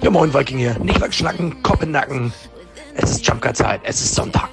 [0.02, 2.32] Ja moin Viking hier, nicht wegschnacken, Kopf in Nacken.
[2.96, 4.52] Es ist Jumpcar-Zeit, es ist Sonntag.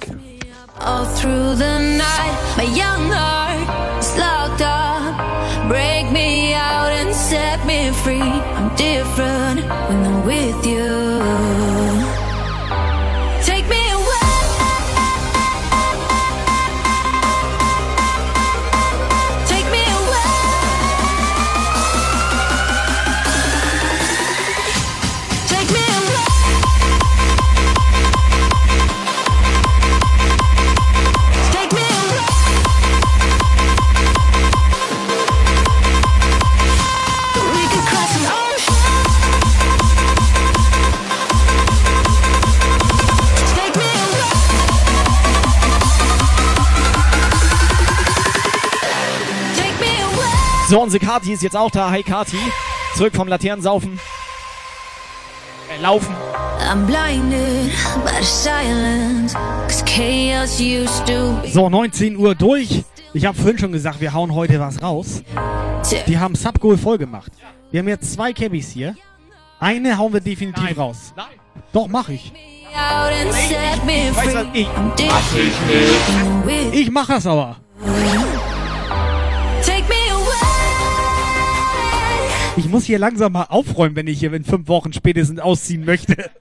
[0.79, 5.15] All through the night, my young heart is locked up.
[5.69, 8.19] Break me out and set me free.
[8.19, 11.06] I'm different when I'm with you.
[50.69, 51.89] So, unsere Kati ist jetzt auch da.
[51.89, 52.37] Hi Kati.
[52.95, 53.99] Zurück vom Laternensaufen.
[55.69, 56.13] Äh, laufen.
[56.69, 57.71] I'm blinded
[58.03, 59.33] by the silence.
[59.67, 61.47] Cause chaos used to be.
[61.49, 62.83] So, 19 Uhr durch.
[63.13, 65.23] Ich habe vorhin schon gesagt, wir hauen heute was raus.
[66.07, 67.31] Die haben Subgoal voll gemacht.
[67.71, 68.95] Wir haben jetzt zwei Cabbies hier.
[69.59, 71.13] Eine hauen wir definitiv raus.
[71.15, 71.27] Nein.
[71.71, 72.33] Doch, mach ich.
[74.53, 77.55] Ich- different with Ich mach das aber.
[82.57, 86.31] Ich muss hier langsam mal aufräumen, wenn ich hier in fünf Wochen spätestens ausziehen möchte.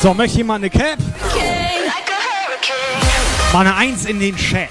[0.00, 0.98] So, möchte jemand eine Cap?
[3.52, 4.70] Mal eine Eins in den Chat.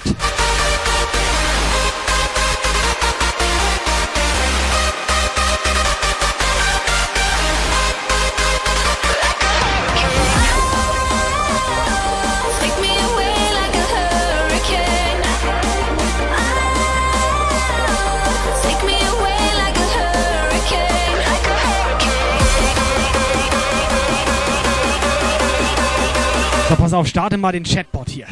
[26.70, 28.26] So, pass auf, starte mal den Chatbot hier.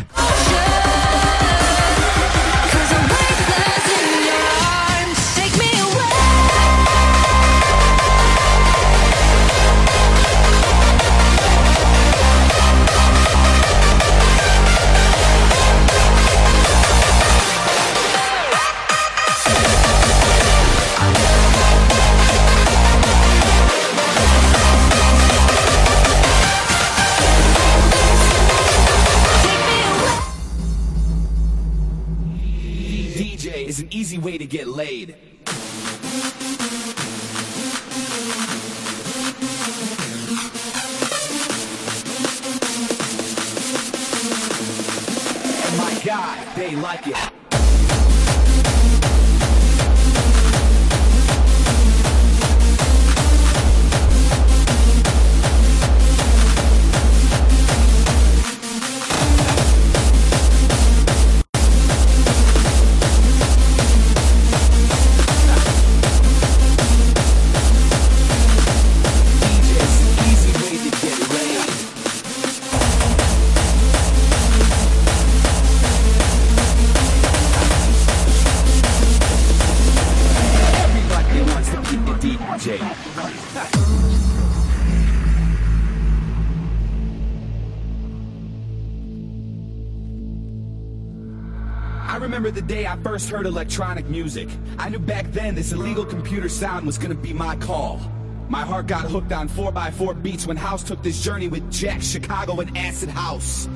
[93.19, 94.49] First heard electronic music.
[94.78, 98.01] I knew back then this illegal computer sound was gonna be my call.
[98.49, 102.61] My heart got hooked on 4x4 beats when House took this journey with Jack, Chicago,
[102.61, 103.69] and Acid House.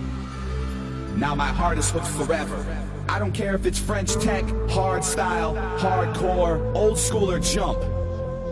[1.17, 2.65] Now my heart is hooked forever.
[3.09, 7.83] I don't care if it's French tech, hard style, hardcore, old school, or jump.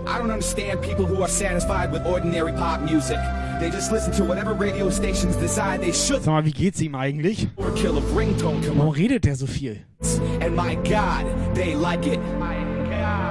[0.08, 3.18] I don't understand people who are satisfied with ordinary pop music.
[3.60, 6.24] They just listen to whatever radio stations decide they should.
[6.24, 7.46] Sag mal, wie geht's ihm eigentlich?
[7.56, 9.76] Or kill of ringtone Warum redet der so viel?
[10.40, 12.20] And my God, they like it.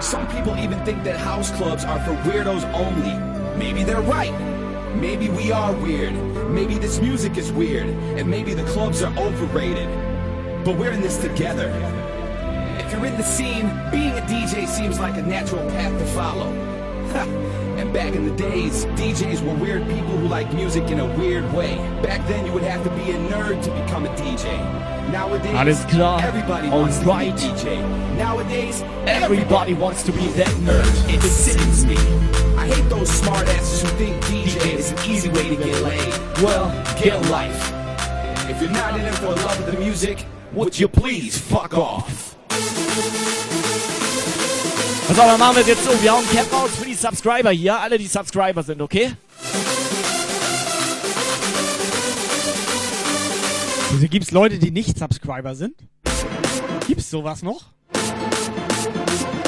[0.01, 3.57] Some people even think that house clubs are for weirdos only.
[3.57, 4.33] Maybe they're right.
[4.95, 6.13] Maybe we are weird.
[6.49, 7.87] Maybe this music is weird.
[7.87, 9.87] And maybe the clubs are overrated.
[10.63, 11.69] But we're in this together.
[12.79, 16.47] If you're in the scene, being a DJ seems like a natural path to follow.
[17.77, 21.51] And back in the days, DJs were weird people who like music in a weird
[21.53, 21.75] way.
[22.03, 24.98] Back then, you would have to be a nerd to become a DJ.
[25.11, 26.21] Nowadays, Alles klar.
[26.23, 27.35] everybody wants Alright.
[27.37, 28.17] to be DJ.
[28.17, 30.85] Nowadays, Everybody wants to be that nerd.
[31.09, 31.95] It sickens me.
[32.57, 36.13] I hate those smartasses who think DJ is an easy way to get laid.
[36.43, 36.69] Well,
[37.01, 37.71] get life.
[38.49, 41.75] If you're not in it for the love of the music, would you please fuck
[41.77, 42.35] off?
[45.07, 45.91] Pass auf, dann machen wir es jetzt so.
[46.03, 47.79] Wir hauen Cap raus für die Subscriber hier.
[47.79, 49.13] Alle, die Subscriber sind, okay?
[53.91, 55.75] Wieso gibt's Leute, die nicht Subscriber sind?
[56.87, 57.71] Gibt's sowas noch?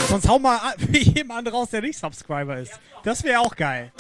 [0.10, 0.60] Sonst hau mal
[0.92, 2.74] jemanden raus, der nicht Subscriber ist.
[3.04, 3.92] Das wäre auch geil.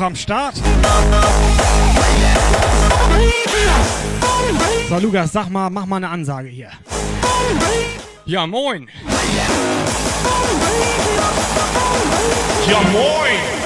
[0.00, 0.54] Auch am Start.
[4.88, 6.70] So, Lukas, sag mal, mach mal eine Ansage hier.
[8.24, 8.88] Ja, moin.
[12.66, 13.59] Ja, moin!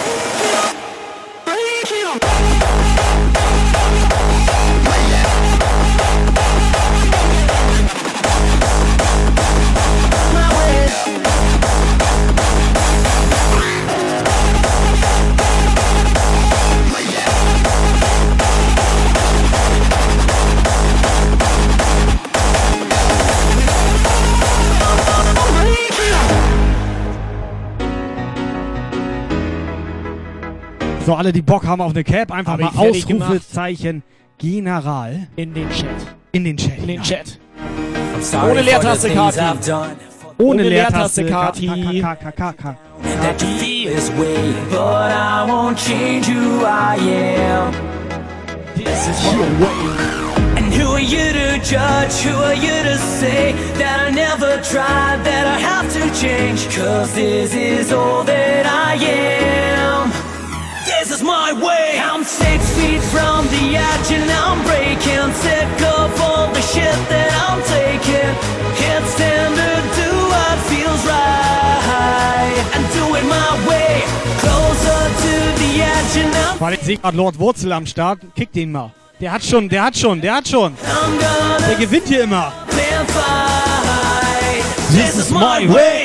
[31.07, 32.89] So, alle, die Bock haben auf eine Cap, einfach Hab mal.
[32.89, 34.03] Ausrufezeichen
[34.39, 35.87] General In den Chat.
[36.33, 36.79] in den Chat.
[36.79, 37.39] In den Chat.
[38.51, 39.41] Ohne Leertaste, Kati.
[39.41, 39.97] Ohne
[40.39, 41.67] Ohne Leertaste, Kati.
[41.67, 42.77] K- K- K- K-
[43.21, 47.73] that you feel this way, but I won't change who I am.
[48.75, 50.57] This is your way.
[50.57, 52.15] And who are you to judge?
[52.25, 56.67] Who are you to say that I never tried, that I have to change?
[56.75, 60.11] Cause this is all that I am.
[61.15, 62.01] This is my way.
[62.01, 65.31] I'm six feet from the edge and I'm breaking.
[65.47, 68.35] Sick of all the shit that I'm taking.
[68.83, 72.59] Can't stand to do what feels right.
[72.75, 74.03] And do it my way.
[74.43, 78.19] Closer to the edge and I'm Weil ich gerade Lord Wurzel am Start.
[78.35, 78.91] Kick den mal.
[79.21, 80.77] Der hat schon, der hat schon, der hat schon.
[81.69, 82.53] Der gewinnt hier immer.
[84.91, 86.04] This is my way.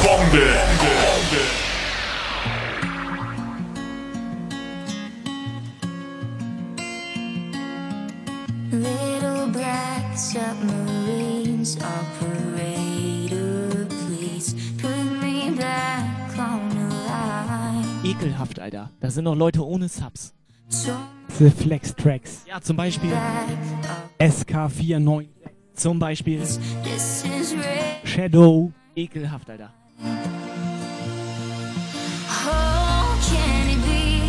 [0.00, 0.46] Blitzbombe.
[8.72, 12.86] Little black submarines, operator,
[14.06, 17.84] please put me back on the line.
[18.04, 18.90] Ekelhaft, Alter.
[19.00, 20.32] Da sind noch Leute ohne Subs.
[21.38, 22.44] The Flex Tracks.
[22.46, 23.12] Ja, zum Beispiel.
[24.18, 25.26] SK49.
[25.74, 26.42] Zum Beispiel.
[28.04, 28.72] Shadow.
[28.94, 29.72] Ekelhaft, Alter.
[32.46, 34.22] Oh, can it be?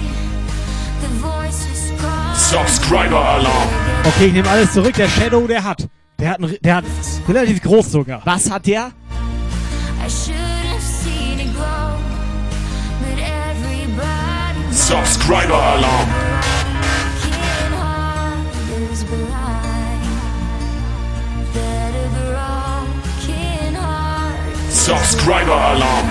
[1.01, 2.35] The voice is calling.
[2.35, 3.69] Subscriber Alarm.
[4.05, 4.93] Okay, ich nehme alles zurück.
[4.95, 5.87] Der Shadow, der hat.
[6.19, 6.85] Der hat, ein, der hat
[7.27, 8.21] relativ groß sogar.
[8.25, 8.91] Was hat der?
[10.05, 10.51] I should
[24.85, 26.09] Subscriber Alarm.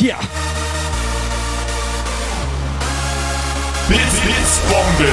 [0.00, 0.16] Ja.
[3.88, 5.12] Blitz, Blitzbombe.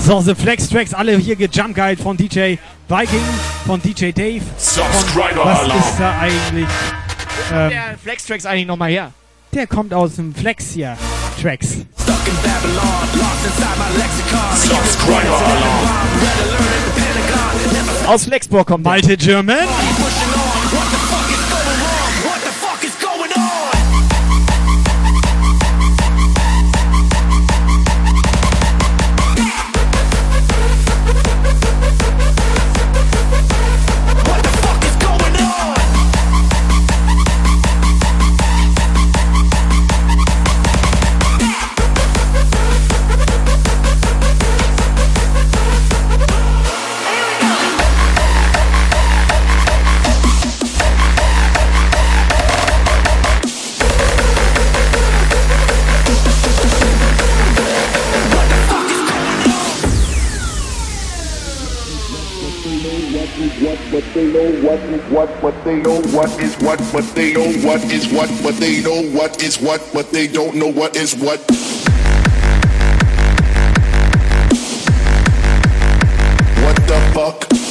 [0.00, 2.56] So, The Flex Tracks, alle hier gejumpguide von DJ
[2.88, 3.20] Viking,
[3.66, 4.40] von DJ Dave.
[4.40, 5.80] Von, Subscriber was Alarm.
[5.80, 6.68] ist da eigentlich?
[7.52, 9.12] Ähm, Der Flex-Tracks eigentlich nochmal her.
[9.52, 10.96] der kommt aus dem Flex hier.
[11.40, 11.76] Tracks.
[11.98, 14.56] Stuck in Babylon, lost inside my lexicon.
[14.56, 15.88] Subscriber Alarm.
[18.06, 18.84] Aus Flexburg kommt.
[18.84, 19.66] Malte German.
[64.14, 67.82] They know what is what, but they know what is what, but they know what
[67.84, 71.40] is what, but they know what is what, but they don't know what is what.
[76.62, 77.63] What the fuck?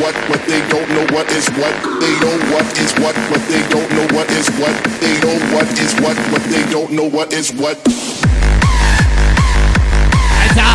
[0.00, 1.74] What but they don't know what is what.
[2.00, 4.74] They know what is what, but they don't know what is what.
[5.00, 7.76] They know what is what, but they don't know what is what.
[10.40, 10.72] Alter!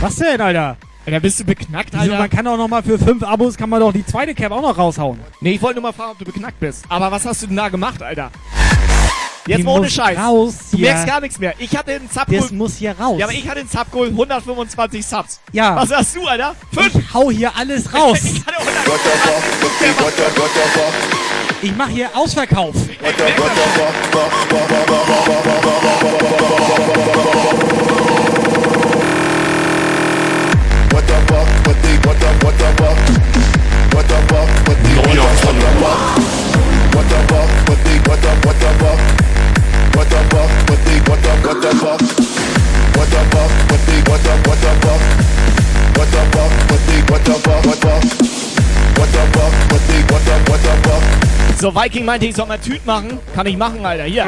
[0.00, 0.76] Was denn, Alter?
[1.06, 2.18] Alter, bist du beknackt, Alter?
[2.18, 4.60] man kann auch noch mal für fünf Abos kann man doch die zweite Cap auch
[4.60, 5.20] noch raushauen.
[5.40, 6.84] Nee, ich wollte nur mal fragen, ob du beknackt bist.
[6.88, 8.30] Aber was hast du denn da gemacht, Alter?
[9.48, 10.18] Jetzt Die mal ohne muss Scheiß.
[10.18, 10.86] raus du hier.
[10.88, 11.54] merkst gar nichts mehr.
[11.58, 12.52] Ich hatte den Das Subgoal.
[12.52, 13.16] muss hier raus.
[13.18, 15.40] Ja, aber ich hatte den Subgoal 125 Subs.
[15.52, 15.74] Ja.
[15.76, 16.54] Was hast du, Alter?
[16.72, 16.94] Fünf.
[16.94, 18.18] Ich hau hier alles raus.
[18.22, 18.86] Ich hatte 100.
[18.86, 19.42] What the fuck?
[19.62, 20.92] What the what the what the fuck?
[21.62, 22.74] Ich mach hier Ausverkauf.
[22.74, 22.84] What
[23.16, 23.48] the fuck?
[30.92, 31.48] What the fuck?
[31.66, 32.98] What the what the what the fuck?
[33.94, 34.48] What the fuck?
[34.66, 36.00] What the what the what the fuck?
[36.94, 37.67] What the fuck?
[51.80, 53.20] Viking meinte, ich soll mal Tüt machen.
[53.36, 54.02] Kann ich machen, Alter.
[54.02, 54.26] Hier.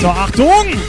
[0.00, 0.80] So, Achtung,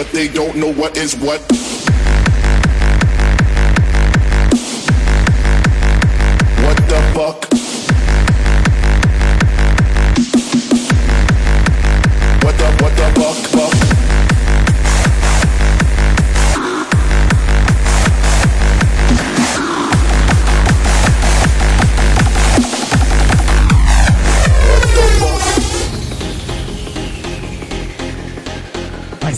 [0.00, 1.69] but they don't know what is what.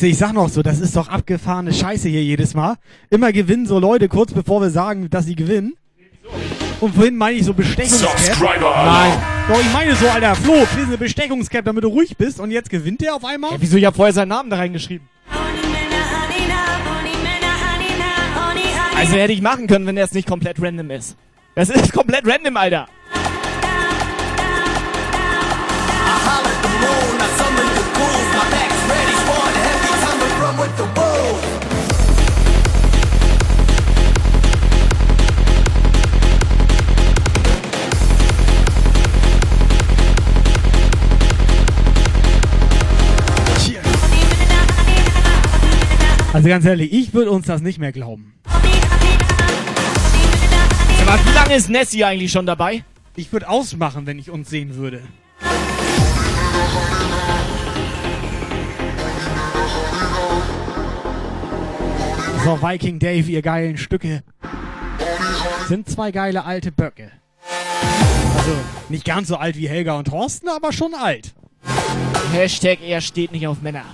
[0.02, 2.74] Weißt du, ich sag noch so, das ist doch abgefahrene Scheiße hier jedes Mal.
[3.08, 5.74] Immer gewinnen so Leute kurz bevor wir sagen, dass sie gewinnen.
[6.80, 8.18] Und vorhin meine ich so Bestechungscap.
[8.18, 9.12] Subscriber Nein.
[9.46, 12.68] Doch, ich meine so, Alter, Flo, kriegst eine Bestechungscap, damit du ruhig bist und jetzt
[12.68, 13.52] gewinnt der auf einmal?
[13.52, 13.76] Ja, wieso?
[13.76, 15.08] Ich hab vorher seinen Namen da reingeschrieben.
[18.96, 21.16] Also hätte ich machen können, wenn das nicht komplett random ist.
[21.54, 22.88] Das ist komplett random, Alter.
[46.35, 48.32] Also ganz ehrlich, ich würde uns das nicht mehr glauben.
[51.07, 52.85] Aber wie lange ist Nessie eigentlich schon dabei?
[53.15, 55.03] Ich würde ausmachen, wenn ich uns sehen würde.
[62.44, 64.24] So, Viking Dave, ihr geilen Stücke.
[65.69, 67.12] Sind zwei geile alte Böcke.
[68.36, 68.51] Also,
[68.89, 71.35] nicht ganz so alt wie Helga und Thorsten, aber schon alt.
[72.32, 73.85] Hashtag er steht nicht auf Männer.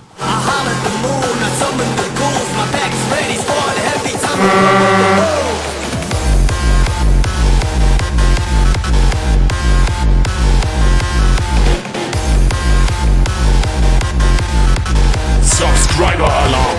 [15.43, 16.78] Subscriber Alarm.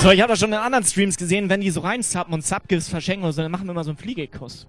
[0.00, 2.88] So, ich habe das schon in anderen Streams gesehen, wenn die so reinzappen und Subgifts
[2.88, 4.66] verschenken und so, dann machen wir immer so einen Fliegekuss.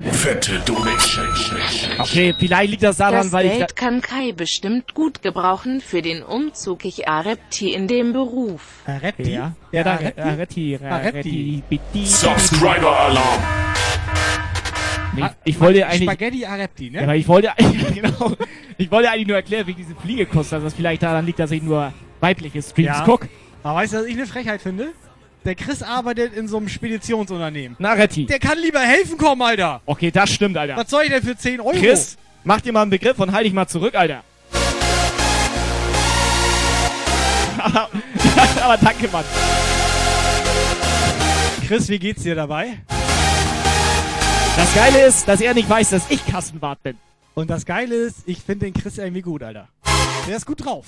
[0.00, 1.26] Fette Donation.
[1.98, 5.80] Okay, vielleicht liegt das daran, Das weil ich da Geld kann Kai bestimmt gut gebrauchen
[5.80, 6.84] für den Umzug.
[6.84, 8.62] Ich Arepti in dem Beruf.
[8.86, 9.32] Arepti?
[9.34, 12.06] Ja, ja, da, Aretti, Aretti, Bitti.
[12.06, 13.73] Subscriber Alarm.
[15.16, 16.02] Ich, ich wollte eigentlich.
[16.02, 17.02] Spaghetti Arepti, ne?
[17.02, 17.52] Aber ich wollte
[17.94, 18.32] genau,
[18.78, 21.62] ich wollte eigentlich nur erklären, wie diese Fliegekuss, dass das vielleicht daran liegt, dass ich
[21.62, 23.02] nur weibliche Streams Ja.
[23.04, 23.28] guck.
[23.62, 24.92] Aber weißt du, was ich eine Frechheit finde?
[25.44, 27.76] Der Chris arbeitet in so einem Speditionsunternehmen.
[27.78, 28.26] Naretti.
[28.26, 29.82] Der kann lieber helfen kommen, Alter.
[29.84, 30.76] Okay, das stimmt, Alter.
[30.76, 31.72] Was soll ich denn für 10 Euro?
[31.72, 34.24] Chris, mach dir mal einen Begriff und halt dich mal zurück, Alter.
[38.62, 39.24] aber danke, Mann.
[41.66, 42.78] Chris, wie geht's dir dabei?
[44.56, 46.96] Das Geile ist, dass er nicht weiß, dass ich Kassenwart bin.
[47.34, 49.68] Und das Geile ist, ich finde den Chris irgendwie gut, Alter.
[50.28, 50.86] Der ist gut drauf.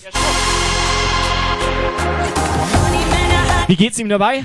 [3.66, 4.44] Wie geht's ihm dabei?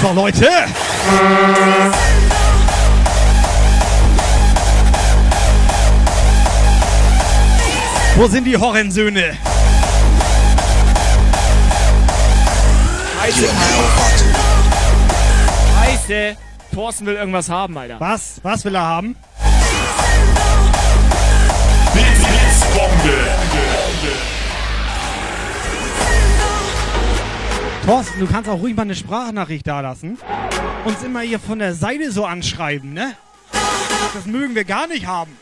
[0.00, 0.46] So, Leute.
[8.16, 9.36] Wo sind die Horrensöhne?
[13.20, 13.48] Scheiße.
[15.74, 16.36] Scheiße.
[16.74, 18.00] Thorsten will irgendwas haben, Alter.
[18.00, 18.40] Was?
[18.42, 19.16] Was will er haben?
[27.90, 30.16] Thorsten, du kannst auch ruhig mal eine Sprachnachricht da lassen.
[30.84, 33.16] Uns immer hier von der Seite so anschreiben, ne?
[34.14, 35.32] Das mögen wir gar nicht haben.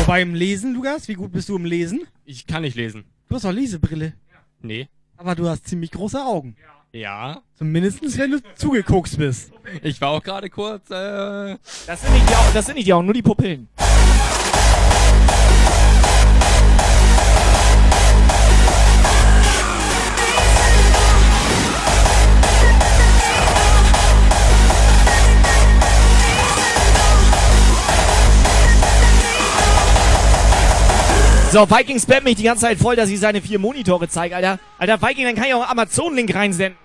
[0.00, 2.00] Wobei im Lesen, Lukas, wie gut bist du im Lesen?
[2.24, 3.04] Ich kann nicht lesen.
[3.28, 4.14] Du hast doch Lesebrille.
[4.60, 4.88] Nee.
[5.16, 6.56] Aber du hast ziemlich große Augen.
[6.90, 7.42] Ja.
[7.56, 9.52] Zumindest wenn du zugeguckt bist.
[9.84, 11.56] Ich war auch gerade kurz, äh.
[11.86, 13.68] Das sind, nicht die Augen, das sind nicht die Augen, nur die Pupillen.
[31.54, 34.58] So, Viking spammt mich die ganze Zeit voll, dass ich seine vier Monitore zeige, Alter.
[34.76, 36.76] Alter, Viking, dann kann ich auch Amazon-Link reinsenden.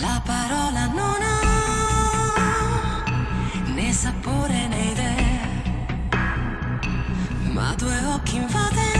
[0.00, 1.38] La parola non ha
[3.76, 5.38] né sapore né idee,
[7.54, 8.91] ma due occhi invadono.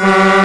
[0.00, 0.39] Mm-hmm.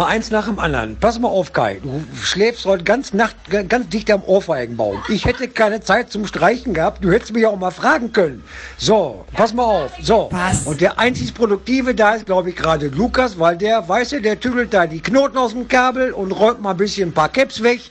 [0.00, 0.96] Mal eins nach dem anderen.
[0.96, 1.78] Pass mal auf, Kai.
[1.82, 3.36] Du schläfst heute ganz Nacht
[3.68, 5.02] ganz dicht am Ohrfeigenbaum.
[5.10, 7.04] Ich hätte keine Zeit zum Streichen gehabt.
[7.04, 8.42] Du hättest mich auch mal fragen können.
[8.78, 9.92] So, pass mal auf.
[10.00, 10.30] So.
[10.32, 10.66] Was?
[10.66, 14.40] Und der einzig Produktive da ist, glaube ich, gerade Lukas, weil der, weißt du, der
[14.40, 17.62] tüdelt da die Knoten aus dem Kabel und räumt mal ein bisschen ein paar Caps
[17.62, 17.82] weg.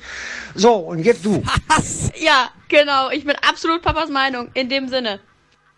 [0.55, 1.43] So, und jetzt du.
[2.19, 3.11] Ja, genau.
[3.11, 4.47] Ich bin absolut Papas Meinung.
[4.55, 5.19] In dem Sinne.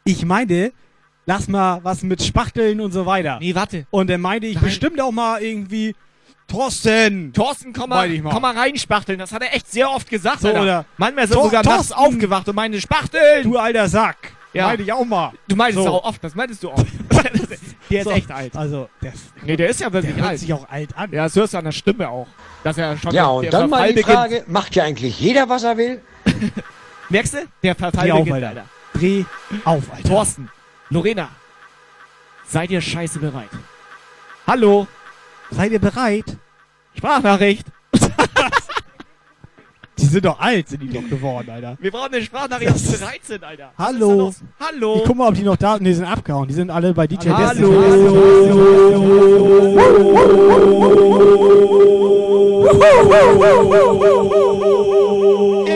[0.05, 0.71] Ich meine,
[1.25, 3.37] lass mal was mit Spachteln und so weiter.
[3.41, 3.85] Nee, warte.
[3.91, 5.93] Und dann meinte ich bestimmt auch mal irgendwie,
[6.51, 7.33] Thorsten.
[7.33, 8.31] Thorsten, komm mal, mal.
[8.33, 9.17] komm mal reinspachteln.
[9.19, 10.41] Das hat er echt sehr oft gesagt.
[10.41, 10.61] So, Alter.
[10.61, 11.93] oder- Manchmal ist er sogar nachts Thorsten.
[11.93, 13.43] aufgewacht und meinte Spachteln.
[13.43, 14.33] Du alter Sack.
[14.53, 14.67] Ja.
[14.67, 15.31] Meinte ich auch mal.
[15.47, 15.89] Du meinst es So.
[15.91, 16.21] auch oft.
[16.23, 16.85] Das meintest du oft.
[17.89, 18.53] der ist So, echt alt.
[18.55, 19.13] Also, der,
[19.43, 20.39] Nee, der ist ja wirklich der hört alt.
[20.39, 21.09] sich auch alt an.
[21.13, 22.27] Ja, das hörst du an der Stimme auch.
[22.65, 24.17] Dass er schon Ja, und dann mal Verfall die beginnt.
[24.17, 26.01] Frage, macht ja eigentlich jeder, was er will?
[27.09, 27.37] Merkst du?
[27.63, 28.47] Der Verfall Dreh auf, beginnt, Alter.
[28.49, 28.65] Alter.
[28.93, 29.23] Dreh
[29.63, 30.09] auf, Alter.
[30.09, 30.49] Thorsten,
[30.89, 31.29] Lorena,
[32.45, 33.49] seid ihr scheiße bereit?
[34.45, 34.85] Hallo?
[35.51, 36.25] Seid ihr bereit?
[36.95, 37.67] Sprachnachricht.
[39.97, 41.77] Die sind doch alt, sind die doch geworden, Alter.
[41.79, 43.71] Wir brauchen eine Sprachnachricht, dass bereit sind, Alter.
[43.77, 44.33] Was Hallo.
[44.59, 44.95] Hallo.
[44.97, 45.85] Ich guck mal, ob die noch da sind.
[45.85, 46.47] Die sind abgehauen.
[46.47, 47.71] Die sind alle bei DJ Hallo.
[55.63, 55.70] I'm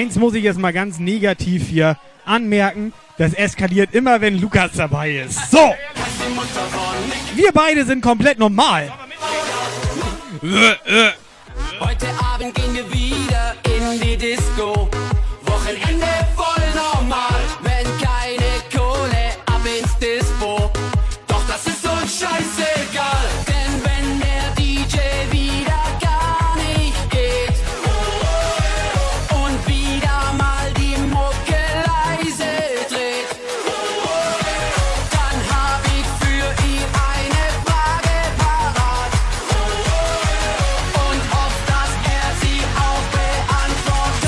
[0.00, 2.94] Eins muss ich jetzt mal ganz negativ hier anmerken.
[3.18, 5.50] Das eskaliert immer, wenn Lukas dabei ist.
[5.50, 5.74] So.
[7.34, 8.90] Wir beide sind komplett normal.
[11.80, 12.79] Heute Abend gehen wir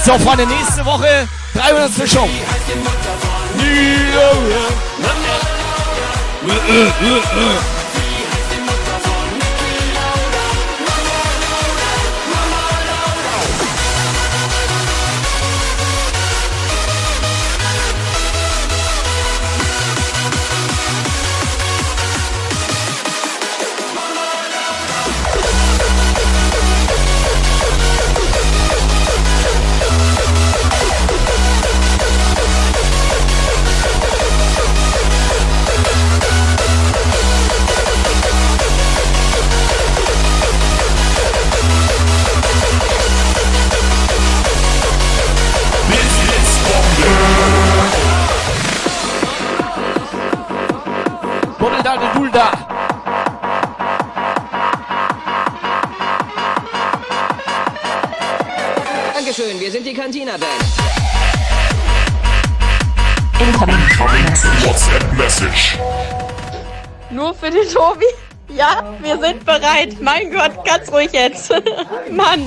[0.03, 0.07] beantwortet.
[0.07, 2.09] So, Freunde, nächste Woche 300.
[2.09, 2.29] Show.
[6.43, 6.93] Buddel
[60.12, 60.62] wir sind die Cantina Band.
[64.64, 65.78] WhatsApp-Message.
[67.10, 68.05] Nur für den Tobi?
[68.55, 70.01] Ja, wir sind bereit.
[70.01, 71.51] Mein Gott, ganz ruhig jetzt.
[72.10, 72.40] Mann.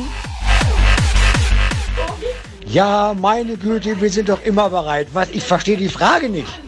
[2.67, 5.07] Ja, meine Güte, wir sind doch immer bereit.
[5.13, 5.29] Was?
[5.31, 6.59] Ich verstehe die Frage nicht.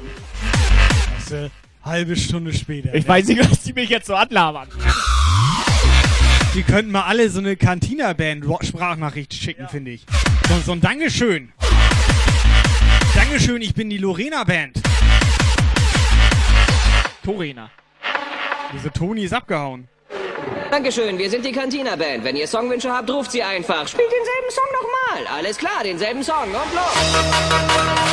[1.19, 1.49] Das, äh,
[1.83, 2.93] halbe Stunde später.
[2.93, 3.09] Ich ne?
[3.09, 4.67] weiß nicht, was die mich jetzt so anlabern.
[6.53, 10.05] Die könnten mal alle so eine Cantina-Band-Sprachnachricht schicken, finde ich.
[10.47, 11.51] So, so ein Dankeschön.
[13.13, 14.81] Dankeschön, ich bin die Lorena-Band.
[17.23, 17.69] Torena.
[18.73, 19.89] Diese Toni ist abgehauen.
[20.71, 22.23] Dankeschön, wir sind die Cantina Band.
[22.23, 23.87] Wenn ihr Songwünsche habt, ruft sie einfach.
[23.87, 25.37] Spielt denselben Song nochmal.
[25.37, 28.06] Alles klar, denselben Song und los.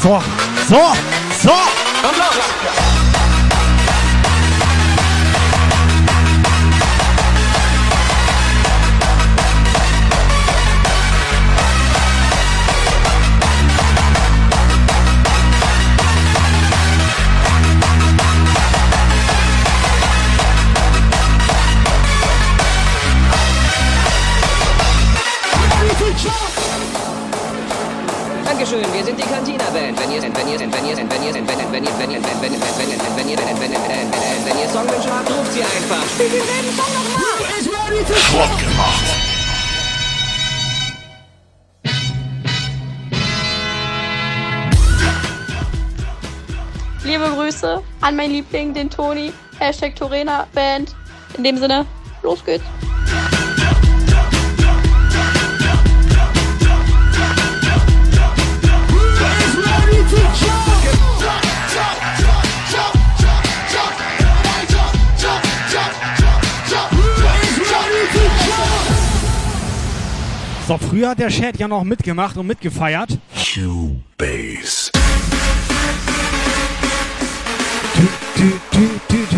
[0.00, 0.18] 走，
[0.66, 0.76] 走，
[1.42, 1.52] 走，
[31.72, 35.14] wenn ihr, wenn ihr, wenn, wenn, wenn, wenn, wenn ihr, wenn, wenn, wenn, wenn ihr Songwünsche
[35.14, 36.02] habt, ruft sie einfach.
[36.14, 37.20] Spielt denselben Song nochmal.
[38.18, 39.04] Schrott gemacht.
[47.04, 49.32] Liebe Grüße an meinen Liebling, den Toni.
[49.58, 50.94] Hashtag Torena Band.
[51.36, 51.86] In dem Sinne,
[52.22, 52.64] los geht's.
[70.70, 73.18] So, früher hat der Chat ja noch mitgemacht und mitgefeiert.
[73.34, 74.92] Cubase.
[77.96, 79.29] Du, du, du, du,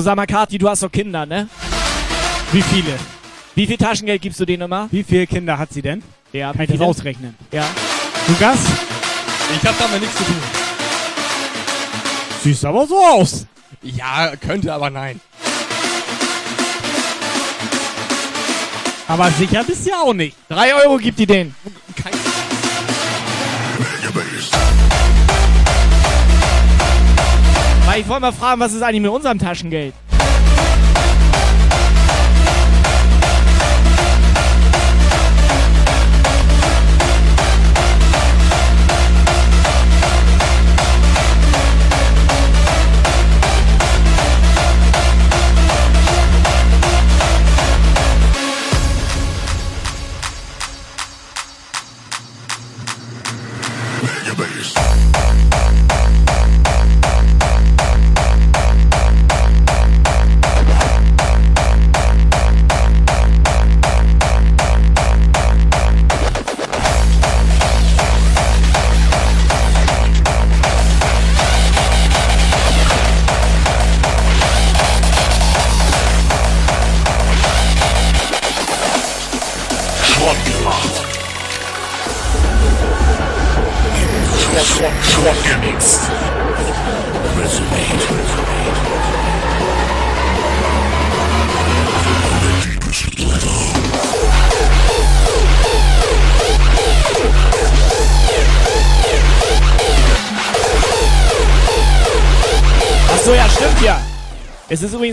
[0.00, 1.46] So, sag mal, Kati, du hast doch Kinder, ne?
[2.52, 2.98] Wie viele?
[3.54, 4.88] Wie viel Taschengeld gibst du denen immer?
[4.90, 6.02] Wie viele Kinder hat sie denn?
[6.32, 7.34] Ja, Kann ich das ausrechnen?
[7.52, 7.68] Ja.
[8.26, 8.60] Lukas?
[9.60, 10.36] Ich hab damit nichts zu tun.
[12.42, 13.46] Siehst aber so aus.
[13.82, 15.20] Ja, könnte, aber nein.
[19.06, 20.34] Aber sicher bist du ja auch nicht.
[20.48, 21.54] Drei Euro gibt die denen.
[28.00, 29.92] Ich wollte mal fragen, was ist eigentlich mit unserem Taschengeld?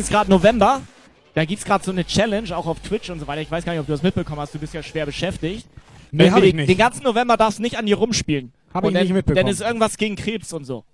[0.07, 0.81] Ist gerade November.
[1.33, 3.41] Da gibt's gerade so eine Challenge, auch auf Twitch und so weiter.
[3.41, 4.55] Ich weiß gar nicht, ob du das mitbekommen hast.
[4.55, 5.67] Du bist ja schwer beschäftigt.
[6.11, 6.69] Nee, hab ich nicht.
[6.69, 8.53] Den ganzen November darfst du nicht an dir rumspielen.
[8.73, 9.45] Hab Und ich dann, nicht mitbekommen.
[9.45, 10.85] Dann ist irgendwas gegen Krebs und so.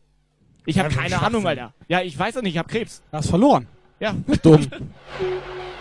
[0.65, 1.22] Ich habe Ja, keine.
[1.22, 1.73] Ahnung, Alter.
[1.88, 3.03] Ja, ich weiß es nicht, ich habe Krebs.
[3.11, 3.68] Du hast verloren.
[3.99, 4.15] Ja.
[4.41, 4.61] Dumm.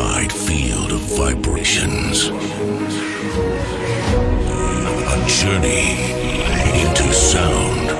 [0.00, 2.28] unified field of vibrations.
[5.08, 5.92] A journey
[6.80, 7.90] into sound.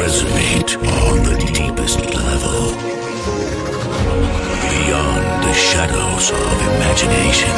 [0.00, 2.72] Resonate on the deepest level.
[4.70, 7.56] Beyond the shadows of imagination.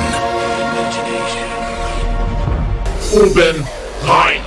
[3.15, 3.65] Oben
[4.03, 4.43] rein.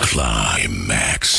[0.00, 1.35] Climax.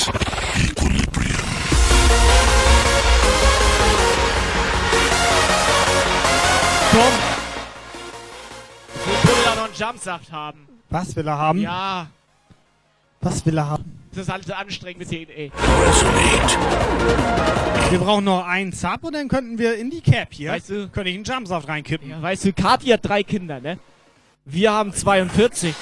[6.98, 7.14] Komm!
[8.96, 10.68] Ich will Buddha noch einen Jumpsaft haben.
[10.90, 11.60] Was will er haben?
[11.62, 12.08] Ja,
[13.22, 14.00] Was will er haben?
[14.14, 15.52] das ist alles anstrengend mit denen, ey.
[17.92, 20.52] Wir brauchen noch einen Sub und dann könnten wir in die Cap hier.
[20.54, 22.10] Weißt du- Könnte ich einen Jumpsaft reinkippen.
[22.10, 23.78] Ja, weißt du, Kathi hat drei Kinder, ne?
[24.46, 25.76] Wir haben 42.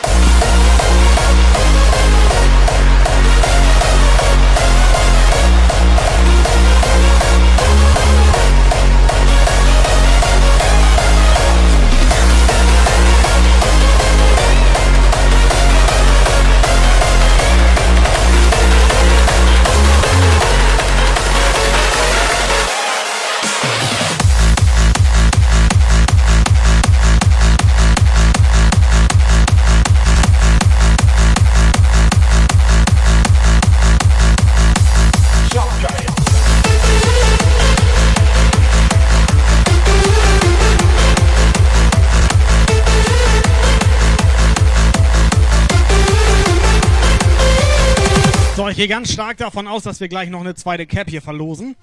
[48.76, 51.78] ich gehe ganz stark davon aus, dass wir gleich noch eine zweite Cap hier verlosen.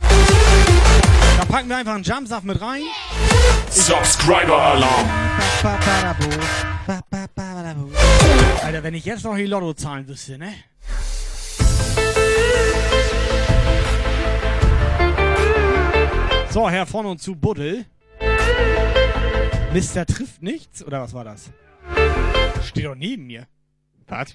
[1.38, 2.82] Da packen wir einfach einen Jumpsaft mit rein.
[3.70, 5.08] Subscriber Alarm.
[8.62, 10.52] Alter, wenn ich jetzt noch die Lotto zahlen wüsste, ne?
[16.50, 17.86] So, Herr von und zu Buddel.
[19.72, 21.48] Mister trifft nichts, oder was war das?
[22.66, 23.46] Steht doch neben mir.
[24.08, 24.34] Was?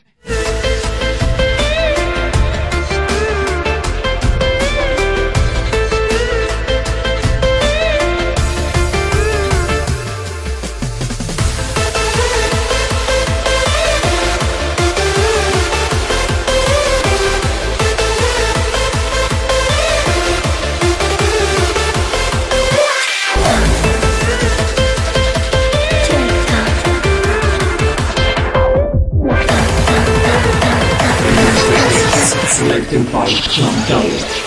[32.58, 34.47] Selected by John Gallagher.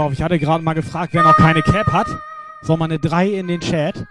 [0.00, 2.06] Auf, ich hatte gerade mal gefragt, wer noch keine Cap hat.
[2.62, 4.06] So, mal eine 3 in den Chat.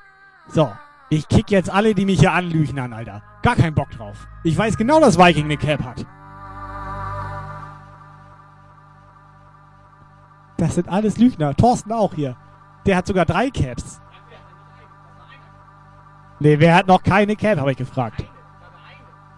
[0.47, 0.71] So,
[1.09, 3.21] ich kick jetzt alle, die mich hier anlügen an, Alter.
[3.41, 4.27] Gar keinen Bock drauf.
[4.43, 6.05] Ich weiß genau, dass Viking eine Cap hat.
[10.57, 11.55] Das sind alles Lügner.
[11.55, 12.35] Thorsten auch hier.
[12.85, 14.01] Der hat sogar drei Caps.
[16.39, 18.23] Nee, wer hat noch keine Cap, habe ich gefragt.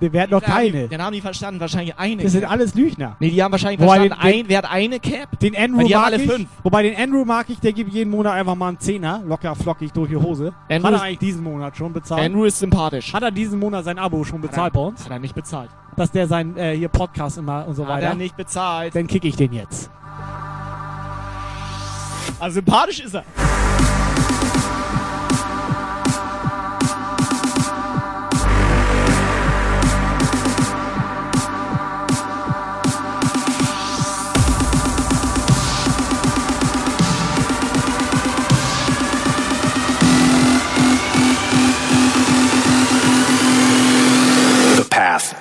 [0.01, 0.87] Wer hat noch haben keine?
[0.87, 2.23] Den haben die verstanden, wahrscheinlich eine.
[2.23, 3.15] Das sind alles Lügner.
[3.19, 5.39] Nee, die haben wahrscheinlich Wobei verstanden, den- ein, wer hat eine Cap?
[5.39, 6.29] Den Andrew die haben mag alle ich.
[6.31, 6.49] fünf.
[6.63, 9.91] Wobei den Andrew mag ich, der gibt jeden Monat einfach mal einen Zehner, locker flockig
[9.93, 10.53] durch die Hose.
[10.69, 12.23] Andrew hat er eigentlich diesen Monat schon bezahlt?
[12.23, 13.13] Andrew ist sympathisch.
[13.13, 15.03] Hat er diesen Monat sein Abo schon bezahlt Hat er- bei uns?
[15.05, 15.69] Hat er nicht bezahlt.
[15.95, 18.07] Dass der sein äh, hier Podcast immer und so Hat weiter.
[18.07, 18.95] er nicht bezahlt.
[18.95, 19.91] Dann kick ich den jetzt.
[22.39, 23.23] Also sympathisch ist er.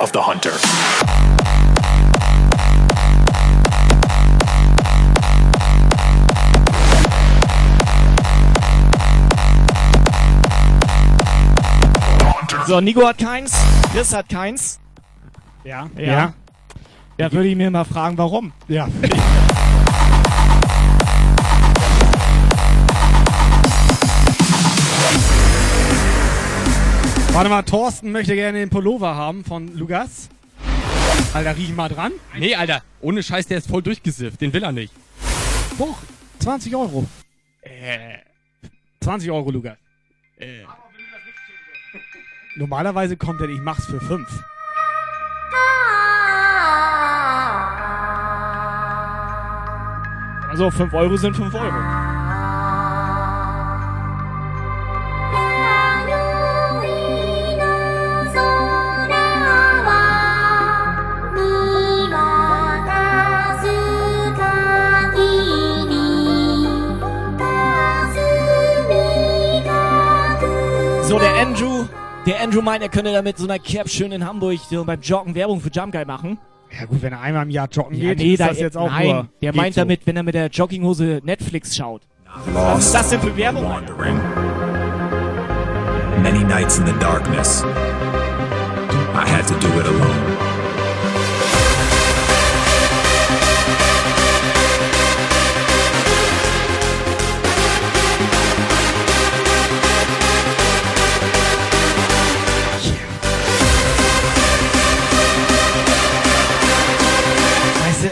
[0.00, 0.52] of the Hunter.
[12.66, 13.52] So, Nico hat keins,
[13.92, 14.80] Chris hat keins.
[15.64, 15.88] Ja.
[15.96, 16.02] Ja.
[16.04, 16.34] ja.
[17.18, 18.52] Da würde ich mir mal fragen, warum.
[18.68, 18.88] Ja.
[27.32, 30.28] Warte mal, Thorsten möchte gerne den Pullover haben von Lukas.
[31.32, 32.12] Alter, riech mal dran.
[32.36, 34.40] Nee, Alter, ohne Scheiß, der ist voll durchgesifft.
[34.40, 34.92] Den will er nicht.
[35.78, 35.98] Doch,
[36.40, 37.06] 20 Euro.
[37.62, 38.18] Äh,
[39.00, 39.76] 20 Euro, Lukas.
[40.38, 40.64] Äh.
[42.56, 44.28] Normalerweise kommt er, ich mach's für 5.
[50.50, 52.09] Also 5 Euro sind 5 Euro.
[72.30, 75.34] Der Andrew meint, er könnte damit so einer Cap schön in Hamburg so beim Joggen
[75.34, 76.38] Werbung für Jump Guy machen.
[76.78, 78.76] Ja gut, wenn er einmal im Jahr joggen Ja, geht, nee, ist da, das jetzt
[78.76, 79.28] auch nein, nur...
[79.42, 79.80] der meint so.
[79.80, 82.02] damit, wenn er mit der Jogginghose Netflix schaut.
[82.52, 83.64] Was ist das denn für Werbung?
[83.64, 84.16] wandering.
[86.22, 90.29] Many nights in the darkness, I had to do it alone.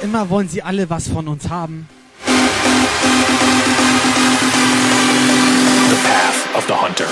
[0.09, 1.86] Immer wollen sie alle was von uns haben.
[2.24, 2.35] The
[6.02, 7.09] path of the hunter.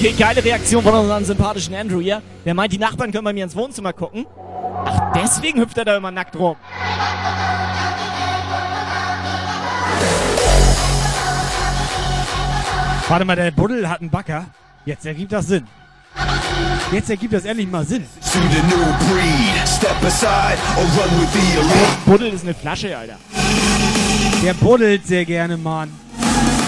[0.00, 2.22] Okay, geile Reaktion von unserem sympathischen Andrew hier.
[2.46, 4.24] Der meint, die Nachbarn können bei mir ins Wohnzimmer gucken.
[4.86, 6.56] Ach, deswegen hüpft er da immer nackt rum.
[13.08, 14.46] Warte mal, der Buddel hat einen Backer.
[14.86, 15.66] Jetzt ergibt das Sinn.
[16.92, 18.04] Jetzt ergibt das endlich mal Sinn.
[22.04, 23.16] Buddel ist eine Flasche, Alter.
[24.42, 25.90] Der buddelt sehr gerne, Mann.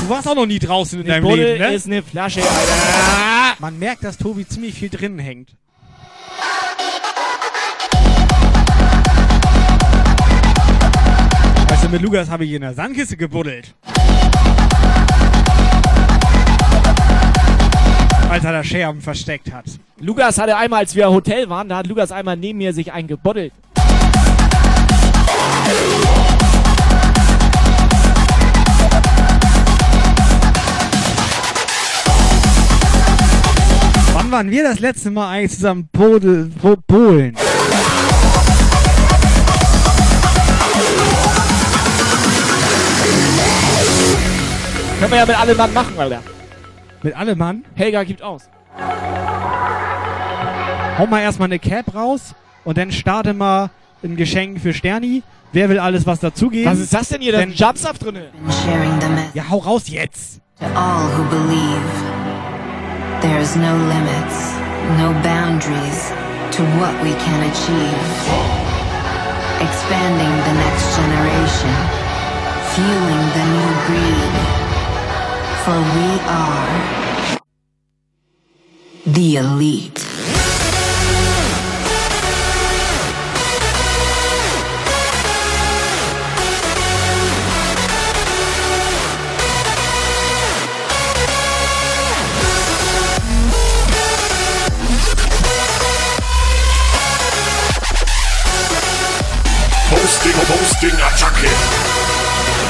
[0.03, 1.74] Du warst auch noch nie draußen in Der deinem Buddel Leben, ne?
[1.74, 3.57] ist eine Flasche, Alter.
[3.59, 5.51] Man merkt, dass Tobi ziemlich viel drinnen hängt.
[11.69, 13.74] Weißt du, mit Lukas habe ich in der Sandkiste gebuddelt.
[18.33, 19.67] Als er da Scherben versteckt hat.
[20.01, 22.91] Lukas hatte einmal, als wir im Hotel waren, da hat Lukas einmal neben mir sich
[22.91, 23.53] eingebottelt.
[34.15, 37.37] Wann waren wir das letzte Mal eigentlich zusammen Bodel, bo Bohlen?
[44.99, 46.23] Können wir ja mit allem Mann machen, Alter.
[47.03, 47.65] Mit allem Mann?
[47.74, 48.49] Helga gibt aus.
[50.99, 52.35] Hau mal erstmal eine Cap raus
[52.65, 53.70] und dann starte mal
[54.05, 55.23] ein Geschenk für Sterni.
[55.53, 56.70] Wer will alles was dazugeben?
[56.70, 57.33] Was ist das denn hier?
[57.33, 57.55] Da ist ein
[59.01, 60.41] the message Ja, hau raus jetzt.
[60.61, 61.91] to all who believe.
[63.20, 64.53] There's no limits,
[64.99, 66.12] no boundaries
[66.53, 67.99] to what we can achieve.
[69.61, 71.74] Expanding the next generation,
[72.74, 74.61] fueling the new breed.
[75.64, 77.39] For we are
[79.06, 80.01] the elite.
[99.90, 101.47] Hosting, Hosting, Attacke.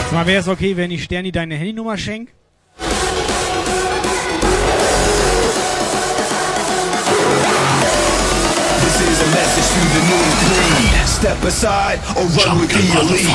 [0.05, 2.29] Sag mal, wäre es okay, wenn ich Sterni deine Handynummer schenk?
[9.23, 11.07] A message to the new breed.
[11.07, 13.33] Step aside or run with the elite.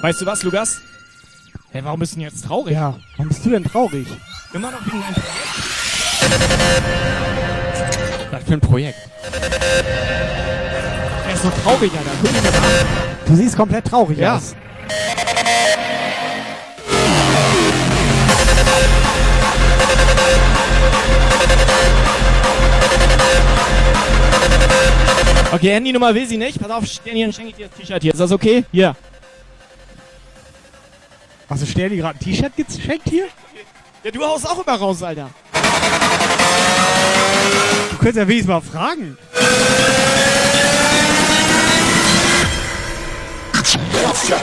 [0.00, 0.80] Weißt du was, Lukas?
[1.72, 2.74] Hä, warum bist du denn jetzt traurig?
[2.74, 4.06] Ja, warum bist du denn traurig?
[4.52, 5.48] Immer noch wegen einem Projekt?
[8.30, 8.98] Was für ein Projekt?
[11.26, 12.10] Er ist so traurig, Alter.
[13.26, 14.36] Du siehst komplett traurig Ja.
[14.36, 14.54] aus.
[25.50, 26.60] Okay, Handynummer will sie nicht.
[26.60, 28.12] Pass auf, Sterni, dann schenke ich dir das T-Shirt hier.
[28.12, 28.64] Ist das okay?
[28.70, 28.94] Hier.
[31.48, 33.28] Hast du Sterni gerade ein T-Shirt geschenkt hier?
[34.04, 35.30] Ja, du haust auch immer raus, Alter.
[37.90, 39.16] Du könntest ja wenigstens mal fragen.
[44.04, 44.34] Hosting,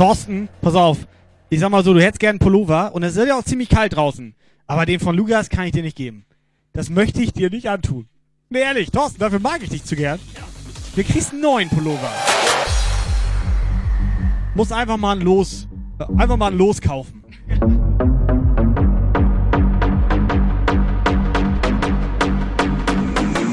[0.00, 0.96] Thorsten, pass auf.
[1.50, 3.68] Ich sag mal so, du hättest gern einen Pullover und es ist ja auch ziemlich
[3.68, 4.34] kalt draußen.
[4.66, 6.24] Aber den von Lukas kann ich dir nicht geben.
[6.72, 8.08] Das möchte ich dir nicht antun.
[8.48, 10.18] Nee, ehrlich, Thorsten, dafür mag ich dich zu gern.
[10.96, 12.10] Du kriegst einen neuen Pullover.
[14.54, 15.68] Muss einfach mal ein Los,
[15.98, 17.22] äh, einfach mal ein Los kaufen.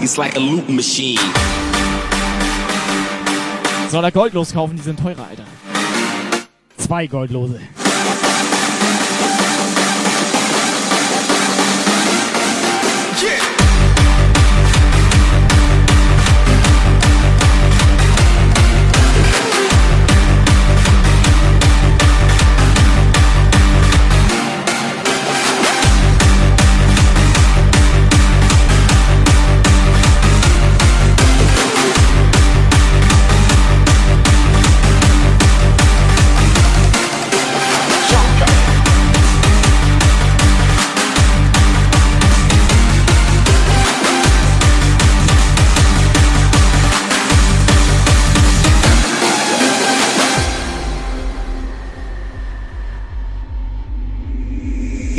[0.02, 1.20] It's like a loop machine.
[3.90, 4.78] Soll er Gold loskaufen?
[4.78, 5.44] Die sind teurer, Alter.
[6.88, 7.60] Zwei Goldlose.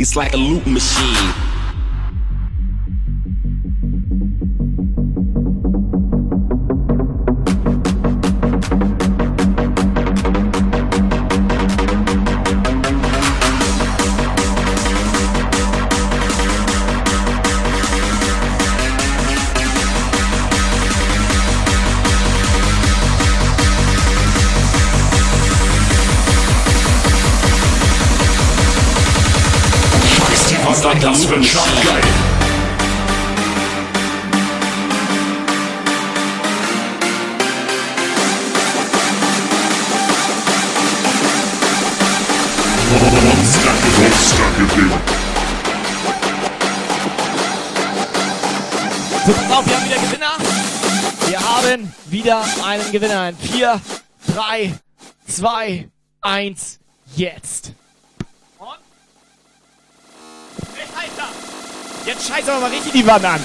[0.09, 1.48] It's like a loop machine.
[31.01, 32.01] Das Schafgeil?
[43.99, 44.91] Monstergewinn.
[49.25, 50.37] So, pass auf, wir haben wieder Gewinner.
[51.27, 53.29] Wir haben wieder einen Gewinner.
[53.29, 53.81] In 4,
[54.33, 54.73] 3,
[55.27, 55.89] 2,
[56.21, 56.79] 1,
[57.15, 57.73] jetzt.
[58.57, 58.69] Und?
[60.75, 61.29] Hey, Alter!
[62.29, 63.41] Jetzt scheiß aber mal richtig die Wand an.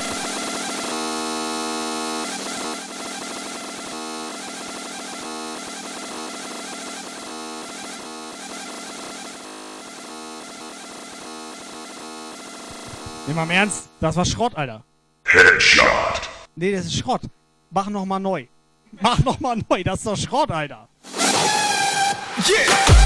[13.27, 14.85] Nimm mal im Ernst, das war Schrott, Alter.
[15.24, 15.89] Headshot.
[16.56, 17.23] Nee, das ist Schrott.
[17.70, 18.47] Mach noch mal neu.
[19.01, 20.89] Mach noch mal neu, das ist doch Schrott, Alter.
[22.36, 23.04] Blitz,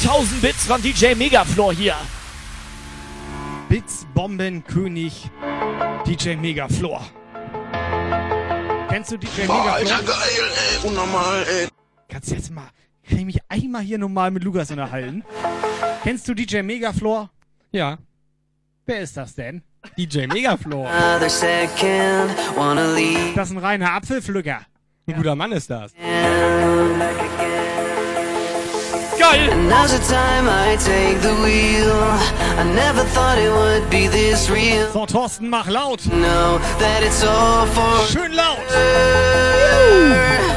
[0.00, 1.96] ...1000 Bits von DJ Megaflor hier.
[3.68, 5.28] Bits Bombenkönig
[6.06, 7.04] DJ Megaflor.
[8.88, 9.72] Kennst du DJ Boah, Megaflor?
[9.72, 10.50] Alter, geil,
[10.82, 10.88] ey.
[10.88, 11.68] Unnormal, ey.
[12.08, 12.68] Kannst du jetzt mal,
[13.08, 15.24] kann ich mich einmal hier normal mit Lukas unterhalten?
[16.04, 17.30] Kennst du DJ Megaflor?
[17.72, 17.98] Ja.
[18.86, 19.62] Wer ist das denn?
[19.98, 20.88] DJ Megaflor.
[20.88, 23.34] Another second, wanna leave.
[23.34, 24.60] Das ist ein reiner Apfelpflücker.
[25.08, 25.92] Ein guter Mann ist das.
[29.32, 29.52] Geil!
[29.52, 32.00] And now's the time I take the wheel.
[32.60, 34.90] I never thought it would be this real.
[34.92, 36.06] So, Thorsten, mach laut.
[36.06, 38.58] Know that it's all for Schön laut.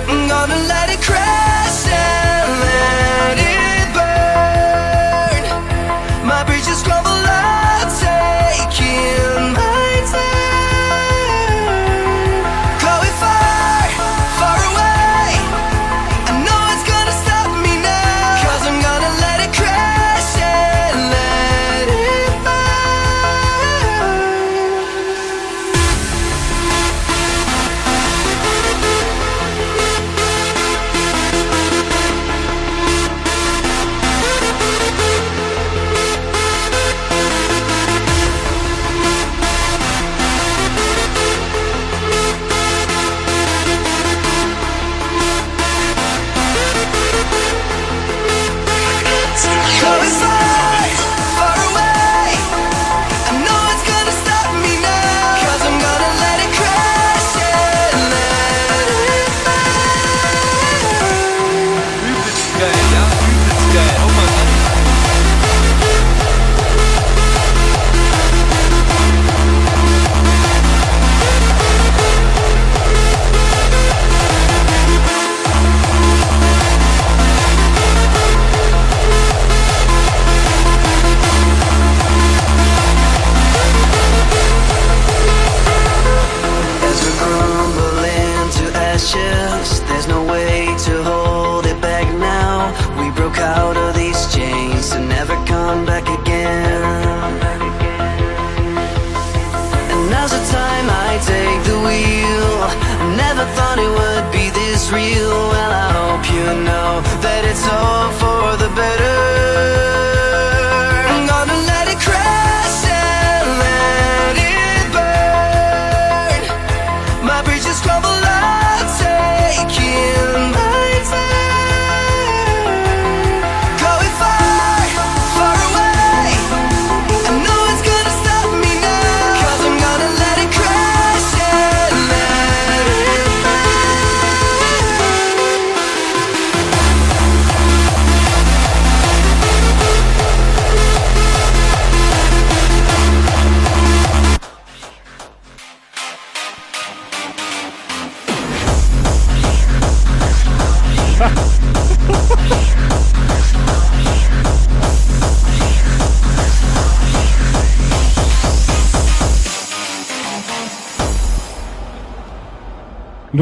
[0.09, 1.85] I'm gonna let it crash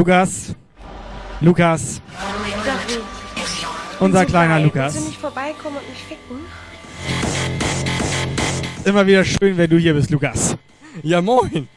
[0.00, 0.54] Lukas.
[1.42, 2.00] Lukas.
[3.98, 4.94] Unser kleiner du Lukas.
[4.94, 6.38] nicht vorbeikommen und mich ficken?
[8.86, 10.56] Immer wieder schön, wenn du hier bist, Lukas.
[11.02, 11.68] Ja, moin.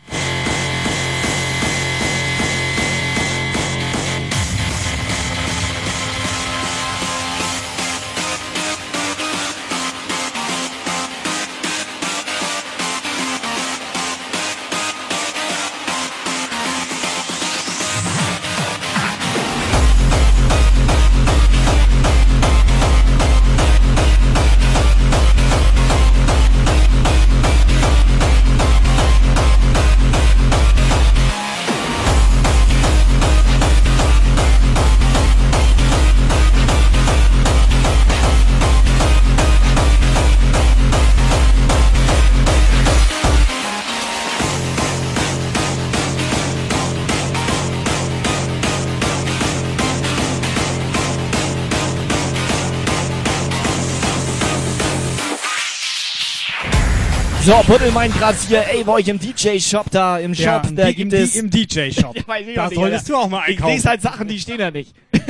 [57.46, 60.88] So, Buddel meint gerade hier, ey, bei euch im DJ-Shop da, im Shop, Ja, da
[60.88, 61.36] im gibt D- es...
[61.36, 62.16] im DJ-Shop.
[62.28, 63.14] Ja, ich Da nicht, solltest Alter.
[63.14, 63.74] du auch mal Ich einkaufen.
[63.74, 64.96] lese halt Sachen, die stehen da nicht.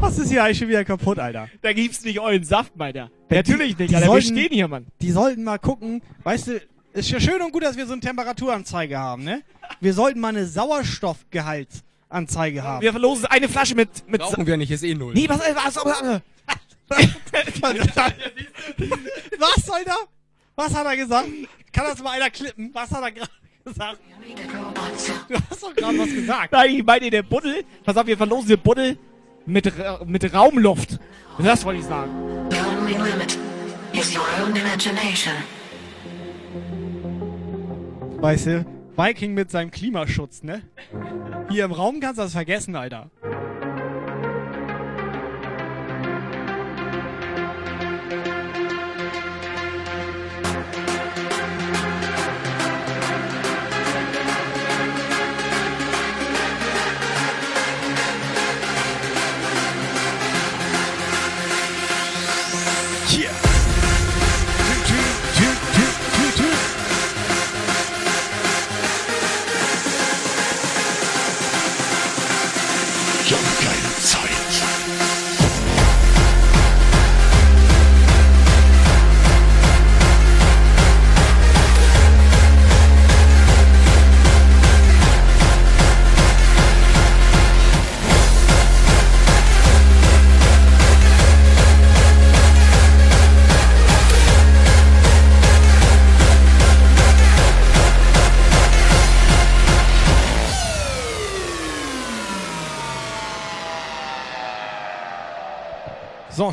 [0.00, 1.48] Was ist hier eigentlich schon wieder kaputt, Alter?
[1.60, 3.10] Da gibt's nicht euren Saft, meiner.
[3.28, 4.06] Natürlich nicht, die Alter.
[4.08, 4.86] sollten- Wir stehen hier, Mann.
[5.02, 6.60] Die sollten mal gucken, weißt du,
[6.94, 9.42] ist ja schön und gut, dass wir so eine Temperaturanzeige haben, ne?
[9.80, 12.80] Wir sollten mal eine Sauerstoffgehaltsanzeige haben.
[12.82, 14.08] Wir verlosen eine Flasche mit...
[14.08, 15.12] mit Brauchen wir nicht, ist eh null.
[15.14, 16.20] Nee, was, was, was, was, Was
[19.64, 19.96] soll da?
[20.56, 21.28] Was hat er gesagt?
[21.72, 22.70] Kann das mal einer klippen?
[22.72, 23.30] Was hat er gerade
[23.64, 23.98] gesagt?
[25.28, 26.52] Du hast doch gerade was gesagt.
[26.52, 27.64] Nein, ich meine der Buddel.
[27.84, 28.98] Pass auf, wir verlosen den Buddel
[29.46, 30.98] mit, Ra mit Raumluft.
[31.38, 32.10] Das wollte ich sagen.
[32.50, 33.38] The only limit
[33.92, 35.34] is your own imagination.
[38.20, 38.64] Weißt du,
[38.96, 40.62] Viking mit seinem Klimaschutz, ne?
[41.50, 43.10] Hier im Raum kannst du das vergessen, Alter.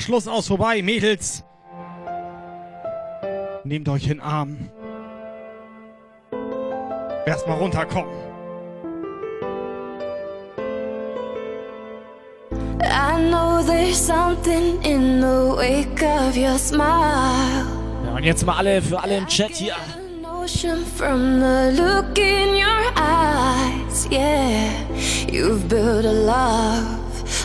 [0.01, 1.43] Schluss aus vorbei, Mädels.
[3.63, 4.57] Nehmt euch in den Arm.
[7.25, 8.11] Erstmal runterkommen.
[12.83, 17.65] I know there's something in the wake of your smile.
[18.05, 19.75] Ja, und jetzt mal alle, für alle im Chat hier.
[20.97, 24.07] From the look in your eyes.
[24.11, 24.69] Yeah,
[25.27, 27.00] you've built a love,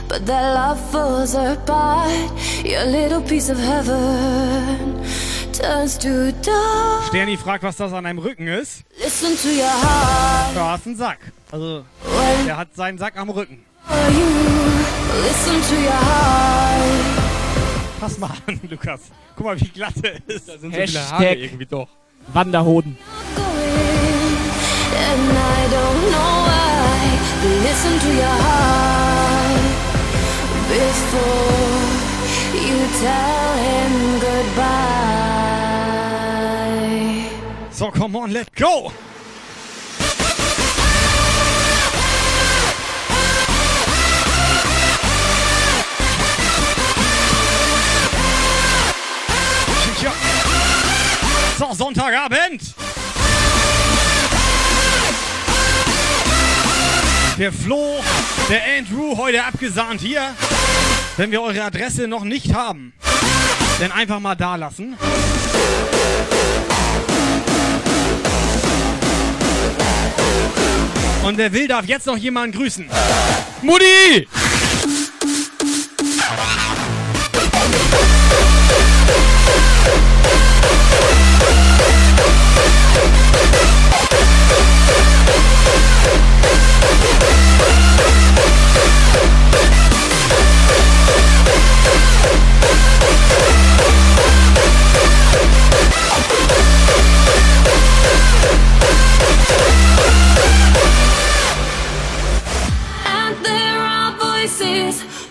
[0.09, 2.31] but that love falls apart.
[2.65, 5.03] Your little piece of heaven
[5.53, 7.09] turns to dust.
[7.09, 8.85] Sterni fragt, was das an einem Rücken ist.
[8.99, 10.55] Listen to your heart.
[10.55, 11.19] Da ist ein Sack.
[11.51, 11.85] Also,
[12.47, 13.65] der hat seinen Sack am Rücken.
[15.23, 16.83] Listen to your heart.
[18.01, 19.01] Pass mal an, Lukas.
[19.37, 20.49] Guck mal, wie glatt er ist.
[20.49, 21.89] Da sind so viele Haare irgendwie doch.
[22.33, 22.99] Wanderhoden.
[24.99, 26.67] And I don't know why.
[27.63, 29.06] Listen to your heart
[30.77, 31.81] before
[32.53, 34.77] you tell him goodbye.
[37.71, 38.93] So, come on, let's go!
[51.59, 52.75] So, Sonntagabend!
[57.39, 58.01] Der Flo,
[58.49, 60.35] der Andrew, heute abgesahnt hier.
[61.17, 62.93] Wenn wir eure Adresse noch nicht haben,
[63.81, 64.97] dann einfach mal da lassen.
[71.25, 72.89] Und wer will, darf jetzt noch jemanden grüßen.
[73.63, 74.29] Mutti!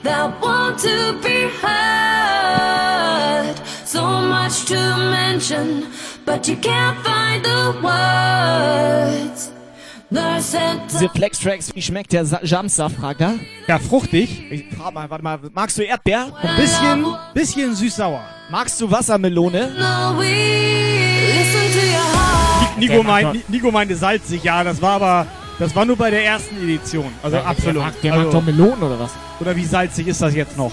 [0.05, 3.55] That want to be heard.
[3.85, 5.87] So much to mention,
[6.25, 9.54] but you can't find the words.
[10.09, 13.35] Diese Flex-Tracks, wie schmeckt der Sa Jamsaft, fragt er?
[13.67, 14.43] Ja, fruchtig.
[14.51, 16.31] Ich frag mal, warte mal, magst du Erdbeer?
[16.41, 18.21] Ein bisschen, bisschen süß-sauer.
[18.51, 19.71] Magst du Wassermelone?
[22.77, 25.27] Nico, mein, Nico meinte salzig, ja, das war aber,
[25.57, 27.11] das war nur bei der ersten Edition.
[27.23, 27.83] Also Ja, der absolut.
[27.83, 29.11] mag- der also, mag doch Melonen oder was?
[29.39, 30.71] Oder wie salzig ist das jetzt noch?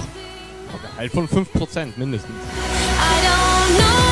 [0.99, 2.31] Halt von 5% mindestens.
[2.31, 4.12] I don't know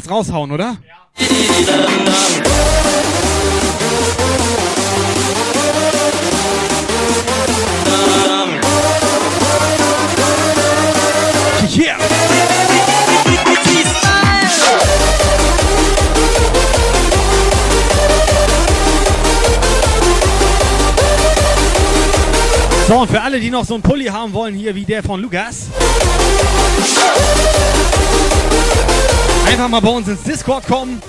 [0.00, 0.76] was raushauen, oder?
[11.76, 11.98] Yeah.
[22.88, 25.20] So, und für alle, die noch so einen Pulli haben wollen, hier wie der von
[25.20, 25.68] Lukas.
[29.50, 31.02] Einfach mal bei uns ins Discord kommen.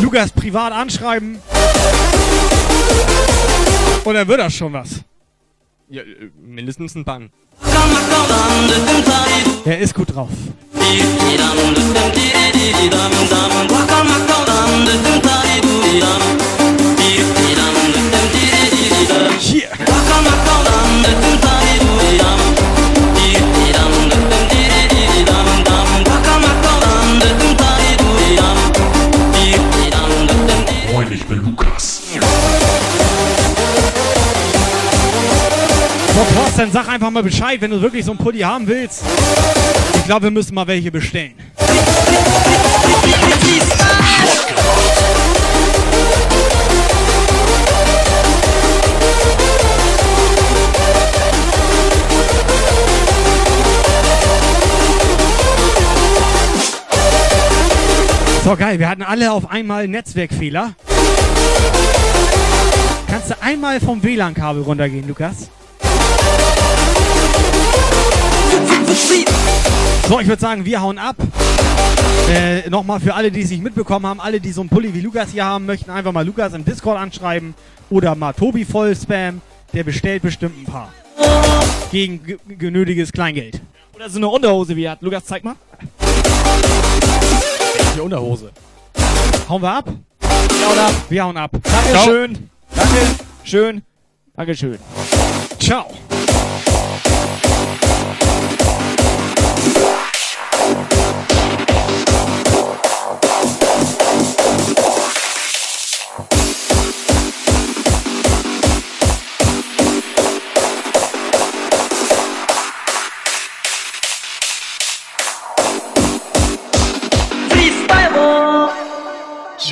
[0.00, 1.38] Lukas privat anschreiben.
[4.04, 5.02] Und dann wird das schon was.
[5.90, 7.30] Ja, äh, mindestens ein Bann.
[9.66, 10.30] Er ist gut drauf.
[19.38, 19.68] Hier.
[22.14, 22.41] Moin,
[36.62, 39.02] Thorsten, sag einfach mal Bescheid, wenn du wirklich so einen Pulli haben willst.
[39.96, 41.34] Ich glaube, wir müssen mal welche bestellen.
[58.44, 60.74] So, geil, wir hatten alle auf einmal Netzwerkfehler.
[63.08, 65.48] Kannst du einmal vom WLAN-Kabel runtergehen, Lukas?
[70.08, 71.16] So, ich würde sagen, wir hauen ab.
[72.28, 75.00] Äh, Nochmal für alle, die es nicht mitbekommen haben, alle, die so einen Pulli wie
[75.00, 77.54] Lukas hier haben, möchten einfach mal Lukas im Discord anschreiben
[77.90, 79.40] oder mal Tobi voll spam.
[79.72, 80.92] Der bestellt bestimmt ein paar.
[81.90, 83.60] Gegen ge- genötiges Kleingeld.
[83.94, 85.02] Oder so eine Unterhose wie er hat.
[85.02, 85.54] Lukas, zeig mal.
[87.96, 88.50] Die Unterhose.
[89.48, 89.88] Hauen wir ab?
[90.20, 90.92] Wir hauen ab.
[91.08, 91.50] Wir hauen ab.
[91.62, 92.48] Dankeschön.
[92.74, 92.96] Danke.
[93.44, 93.82] Schön.
[94.36, 94.78] Dankeschön.
[95.58, 95.86] Ciao.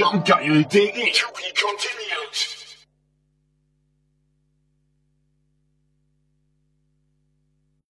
[0.01, 0.65] jump got you.
[0.65, 0.91] To be
[1.55, 2.60] continued.